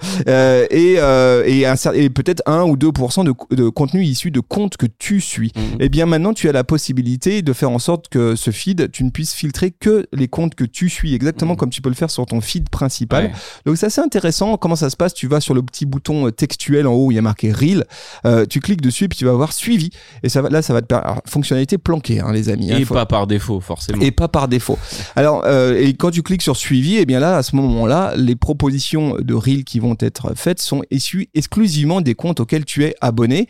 et, 0.70 0.94
et, 0.94 2.10
peut-être 2.10 2.42
1 2.46 2.62
ou 2.62 2.76
2% 2.76 3.24
de, 3.24 3.56
de 3.56 3.68
contenu 3.68 4.02
issu 4.04 4.30
de 4.30 4.40
comptes 4.40 4.76
que 4.76 4.86
tu 4.86 5.20
suis. 5.20 5.52
Mhm. 5.56 5.80
Et 5.80 5.88
bien 5.88 6.06
maintenant, 6.06 6.32
tu 6.32 6.48
as 6.48 6.52
la 6.52 6.64
possibilité 6.64 7.42
de 7.42 7.52
faire 7.52 7.70
en 7.70 7.78
sorte 7.78 8.08
que 8.08 8.34
ce 8.36 8.50
feed, 8.50 8.90
tu 8.90 9.04
ne 9.04 9.10
puisses 9.10 9.32
filtrer 9.34 9.70
que 9.70 10.06
les 10.12 10.28
comptes 10.28 10.54
que 10.54 10.64
tu 10.64 10.88
suis, 10.88 11.14
exactement 11.14 11.52
Mhm. 11.52 11.56
comme 11.58 11.70
tu 11.70 11.82
peux 11.82 11.88
le 11.88 11.94
faire 11.94 12.10
sur 12.10 12.26
ton 12.26 12.40
feed 12.40 12.68
principal. 12.70 13.26
Ouais. 13.26 13.32
Donc 13.66 13.76
c'est 13.76 13.86
assez 13.86 14.00
intéressant. 14.46 14.56
Comment 14.58 14.76
ça 14.76 14.90
se 14.90 14.96
passe? 14.96 15.14
Tu 15.14 15.26
vas 15.26 15.40
sur 15.40 15.54
le 15.54 15.62
petit 15.62 15.86
bouton 15.86 16.26
euh, 16.26 16.30
textuel 16.30 16.86
en 16.86 16.92
haut 16.94 17.06
où 17.06 17.10
il 17.12 17.14
y 17.14 17.18
a 17.18 17.22
marqué 17.22 17.52
Reel. 17.52 17.84
Euh, 18.24 18.46
tu 18.48 18.60
cliques 18.60 18.80
dessus 18.80 19.04
et 19.04 19.08
puis 19.08 19.18
tu 19.18 19.24
vas 19.24 19.32
voir 19.32 19.52
suivi. 19.52 19.90
Et 20.22 20.28
ça 20.28 20.42
va, 20.42 20.48
là, 20.48 20.62
ça 20.62 20.72
va 20.72 20.80
te 20.82 20.86
permettre. 20.86 21.20
Fonctionnalité 21.26 21.78
planquée, 21.78 22.20
hein, 22.20 22.32
les 22.32 22.48
amis. 22.48 22.72
hein, 22.72 22.78
Et 22.78 22.84
faut- 22.84 22.94
pas 22.94 23.06
par 23.06 23.26
défaut, 23.26 23.60
forcément. 23.60 24.02
et 24.02 24.10
pas 24.10 24.28
par 24.28 24.48
défaut. 24.48 24.78
Alors, 25.14 25.42
euh, 25.44 25.78
et 25.80 25.94
quand 25.94 26.10
tu 26.10 26.22
cliques 26.22 26.42
sur 26.42 26.56
suivi, 26.56 26.96
et 26.96 27.06
bien 27.06 27.20
là, 27.20 27.36
à 27.36 27.42
ce 27.42 27.56
moment-là, 27.56 28.14
les 28.16 28.36
propositions 28.36 29.16
de 29.20 29.34
reel 29.34 29.64
qui 29.64 29.78
vont 29.80 29.96
être 30.00 30.32
faites 30.36 30.60
sont 30.60 30.82
issues 30.90 31.28
exclusivement 31.34 32.00
des 32.00 32.14
comptes 32.14 32.40
auxquels 32.40 32.64
tu 32.64 32.84
es 32.84 32.94
abonné. 33.00 33.48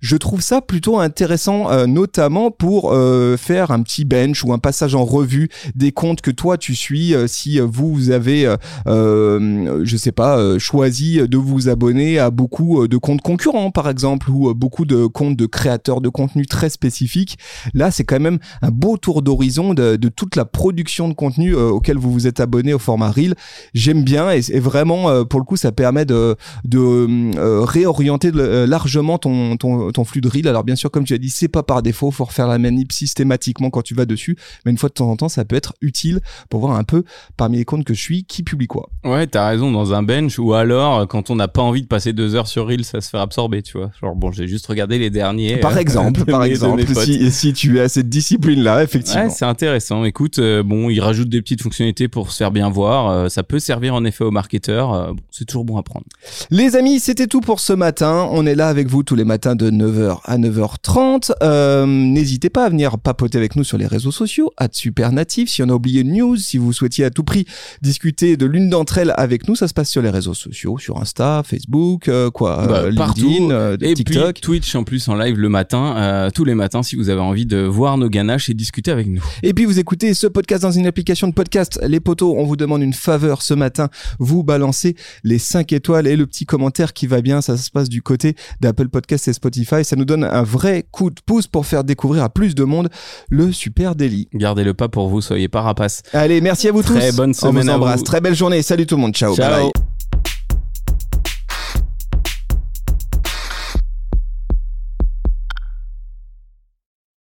Je 0.00 0.16
trouve 0.16 0.40
ça 0.42 0.60
plutôt 0.60 0.98
intéressant, 0.98 1.70
euh, 1.70 1.86
notamment 1.86 2.50
pour 2.50 2.94
faire 3.38 3.70
un 3.70 3.82
petit 3.82 4.04
bench 4.04 4.44
ou 4.44 4.52
un 4.52 4.58
passage 4.58 4.94
en 4.94 5.04
revue 5.04 5.48
des 5.74 5.92
comptes 5.92 6.20
que 6.20 6.30
toi 6.30 6.58
tu 6.58 6.74
suis. 6.74 7.14
si 7.26 7.58
vous, 7.60 8.10
avez, 8.10 8.54
je 8.86 9.96
sais 9.96 10.12
pas, 10.12 10.33
euh, 10.36 10.58
choisi 10.58 11.16
de 11.16 11.36
vous 11.36 11.68
abonner 11.68 12.18
à 12.18 12.30
beaucoup 12.30 12.82
euh, 12.82 12.88
de 12.88 12.96
comptes 12.96 13.22
concurrents, 13.22 13.70
par 13.70 13.88
exemple, 13.88 14.30
ou 14.30 14.50
euh, 14.50 14.54
beaucoup 14.54 14.84
de 14.84 15.06
comptes 15.06 15.36
de 15.36 15.46
créateurs 15.46 16.00
de 16.00 16.08
contenu 16.08 16.46
très 16.46 16.70
spécifiques. 16.70 17.38
Là, 17.72 17.90
c'est 17.90 18.04
quand 18.04 18.20
même 18.20 18.38
un 18.62 18.70
beau 18.70 18.96
tour 18.96 19.22
d'horizon 19.22 19.74
de, 19.74 19.96
toute 20.08 20.36
la 20.36 20.44
production 20.44 21.08
de 21.08 21.14
contenu 21.14 21.54
auquel 21.54 21.96
vous 21.96 22.12
vous 22.12 22.26
êtes 22.26 22.40
abonné 22.40 22.74
au 22.74 22.78
format 22.78 23.10
Reel. 23.10 23.34
J'aime 23.72 24.02
bien 24.02 24.30
et, 24.30 24.60
vraiment, 24.60 25.24
pour 25.24 25.40
le 25.40 25.44
coup, 25.44 25.56
ça 25.56 25.72
permet 25.72 26.04
de, 26.04 26.36
de 26.64 27.64
réorienter 27.64 28.30
largement 28.32 29.18
ton, 29.18 29.56
ton, 29.56 29.90
ton 29.90 30.04
flux 30.04 30.20
de 30.20 30.28
Reel. 30.28 30.48
Alors 30.48 30.64
bien 30.64 30.76
sûr, 30.76 30.90
comme 30.90 31.04
tu 31.04 31.14
as 31.14 31.18
dit, 31.18 31.30
c'est 31.30 31.48
pas 31.48 31.62
par 31.62 31.82
défaut, 31.82 32.10
faut 32.10 32.24
refaire 32.24 32.46
la 32.46 32.58
manip 32.58 32.92
systématiquement 32.92 33.70
quand 33.70 33.82
tu 33.82 33.94
vas 33.94 34.06
dessus, 34.06 34.36
mais 34.64 34.70
une 34.70 34.78
fois 34.78 34.88
de 34.88 34.94
temps 34.94 35.10
en 35.10 35.16
temps, 35.16 35.28
ça 35.28 35.44
peut 35.44 35.56
être 35.56 35.74
utile 35.80 36.20
pour 36.48 36.60
voir 36.60 36.76
un 36.76 36.84
peu 36.84 37.04
parmi 37.36 37.58
les 37.58 37.64
comptes 37.64 37.84
que 37.84 37.94
je 37.94 38.00
suis 38.00 38.24
qui 38.24 38.42
publie 38.42 38.66
quoi. 38.66 38.88
Ouais, 39.04 39.26
t'as 39.26 39.48
raison, 39.48 39.70
dans 39.70 39.94
un 39.94 40.02
bench, 40.02 40.23
ou 40.38 40.54
alors, 40.54 40.98
euh, 41.00 41.06
quand 41.06 41.30
on 41.30 41.36
n'a 41.36 41.48
pas 41.48 41.62
envie 41.62 41.82
de 41.82 41.86
passer 41.86 42.12
deux 42.12 42.34
heures 42.34 42.46
sur 42.48 42.66
Reel, 42.66 42.84
ça 42.84 43.00
se 43.00 43.08
fait 43.10 43.18
absorber, 43.18 43.62
tu 43.62 43.78
vois. 43.78 43.90
Genre, 44.00 44.14
bon, 44.14 44.32
j'ai 44.32 44.46
juste 44.46 44.66
regardé 44.66 44.98
les 44.98 45.10
derniers. 45.10 45.56
Par 45.58 45.76
euh, 45.76 45.80
exemple, 45.80 46.24
par 46.26 46.40
mes- 46.40 46.46
exemple, 46.48 46.84
si, 46.94 47.30
si 47.30 47.52
tu 47.52 47.80
as 47.80 47.88
cette 47.88 48.08
discipline-là, 48.08 48.82
effectivement. 48.82 49.24
Ouais, 49.24 49.30
c'est 49.30 49.44
intéressant. 49.44 50.04
Écoute, 50.04 50.38
euh, 50.38 50.62
bon, 50.62 50.90
ils 50.90 51.00
rajoutent 51.00 51.28
des 51.28 51.40
petites 51.42 51.62
fonctionnalités 51.62 52.08
pour 52.08 52.30
se 52.30 52.36
faire 52.38 52.50
bien 52.50 52.68
voir. 52.70 53.08
euh, 53.10 53.28
ça 53.28 53.42
peut 53.42 53.58
servir 53.58 53.94
en 53.94 54.04
effet 54.04 54.24
aux 54.24 54.30
marketeurs. 54.30 55.12
bon, 55.14 55.20
c'est 55.30 55.44
toujours 55.44 55.64
bon 55.64 55.76
à 55.76 55.82
prendre. 55.82 56.06
Les 56.50 56.76
amis, 56.76 57.00
c'était 57.00 57.26
tout 57.26 57.40
pour 57.40 57.60
ce 57.60 57.72
matin. 57.72 58.28
On 58.32 58.46
est 58.46 58.54
là 58.54 58.68
avec 58.68 58.88
vous 58.88 59.02
tous 59.02 59.14
les 59.16 59.24
matins 59.24 59.54
de 59.56 59.70
9h 59.70 60.18
à 60.24 60.38
9h30. 60.38 61.32
Euh, 61.42 61.86
N'hésitez 61.86 62.50
pas 62.50 62.64
à 62.64 62.68
venir 62.68 62.98
papoter 62.98 63.38
avec 63.38 63.56
nous 63.56 63.64
sur 63.64 63.78
les 63.78 63.86
réseaux 63.86 64.10
sociaux, 64.12 64.52
à 64.56 64.68
Supernatif. 64.70 65.48
Si 65.50 65.62
on 65.62 65.68
a 65.68 65.72
oublié 65.72 66.02
une 66.02 66.12
news, 66.12 66.36
si 66.36 66.58
vous 66.58 66.72
souhaitiez 66.72 67.04
à 67.04 67.10
tout 67.10 67.24
prix 67.24 67.46
discuter 67.82 68.36
de 68.36 68.46
l'une 68.46 68.70
d'entre 68.70 68.98
elles 68.98 69.12
avec 69.16 69.48
nous, 69.48 69.56
ça 69.56 69.68
se 69.68 69.74
passe 69.74 69.90
sur 69.90 70.02
les 70.02 70.10
réseaux 70.14 70.34
sociaux, 70.34 70.78
sur 70.78 70.98
Insta, 71.00 71.42
Facebook, 71.44 72.08
euh, 72.08 72.30
quoi, 72.30 72.66
Bah, 72.66 72.74
euh, 72.84 72.94
partout. 72.94 73.20
LinkedIn, 73.28 73.50
euh, 73.50 73.76
Et 73.80 73.94
TikTok. 73.94 74.32
puis 74.34 74.40
Twitch 74.40 74.74
en 74.74 74.84
plus 74.84 75.06
en 75.08 75.14
live 75.16 75.38
le 75.38 75.48
matin, 75.48 76.28
tous 76.34 76.44
les 76.44 76.54
matins 76.54 76.82
si 76.82 76.96
vous 76.96 77.08
avez 77.10 77.20
envie 77.20 77.46
de 77.46 77.58
voir 77.58 77.98
nos 77.98 78.08
ganaches 78.08 78.48
et 78.48 78.54
discuter 78.54 78.90
avec 78.90 79.06
nous. 79.08 79.22
Et 79.42 79.52
puis 79.54 79.64
vous 79.64 79.78
écoutez 79.78 80.14
ce 80.14 80.26
podcast 80.26 80.62
dans 80.62 80.70
une 80.70 80.86
application 80.86 81.28
de 81.28 81.32
podcast. 81.34 81.78
Les 81.86 82.00
potos, 82.00 82.34
on 82.38 82.44
vous 82.44 82.56
demande 82.56 82.82
une 82.82 82.92
faveur 82.94 83.42
ce 83.42 83.54
matin. 83.54 83.88
Vous 84.18 84.42
balancez 84.42 84.96
les 85.22 85.38
5 85.38 85.72
étoiles 85.72 86.06
et 86.06 86.16
le 86.16 86.26
petit 86.26 86.46
commentaire 86.46 86.92
qui 86.92 87.06
va 87.06 87.20
bien. 87.20 87.40
Ça 87.40 87.56
se 87.56 87.70
passe 87.70 87.88
du 87.88 88.02
côté 88.02 88.36
d'Apple 88.60 88.88
Podcast 88.88 89.28
et 89.28 89.32
Spotify. 89.32 89.84
Ça 89.84 89.96
nous 89.96 90.04
donne 90.04 90.24
un 90.24 90.42
vrai 90.42 90.84
coup 90.90 91.10
de 91.10 91.20
pouce 91.24 91.46
pour 91.46 91.66
faire 91.66 91.84
découvrir 91.84 92.22
à 92.24 92.28
plus 92.28 92.54
de 92.54 92.64
monde 92.64 92.88
le 93.28 93.52
Super 93.52 93.94
Daily. 93.94 94.28
Gardez-le 94.34 94.74
pas 94.74 94.88
pour 94.88 95.08
vous, 95.08 95.20
soyez 95.20 95.48
pas 95.48 95.62
rapaces. 95.62 96.02
Allez, 96.12 96.40
merci 96.40 96.68
à 96.68 96.72
vous 96.72 96.82
Très 96.82 97.10
tous. 97.10 97.16
bonne 97.16 97.30
On 97.30 97.32
semaine 97.32 97.64
vous 97.64 97.70
à 97.70 97.74
embrasse. 97.74 97.98
vous. 98.00 98.04
Très 98.04 98.20
belle 98.20 98.34
journée. 98.36 98.62
Salut 98.62 98.86
tout 98.86 98.96
le 98.96 99.02
monde. 99.02 99.14
Ciao. 99.14 99.34
Ciao. 99.34 99.50
Bye 99.50 99.70
bye. 99.74 100.03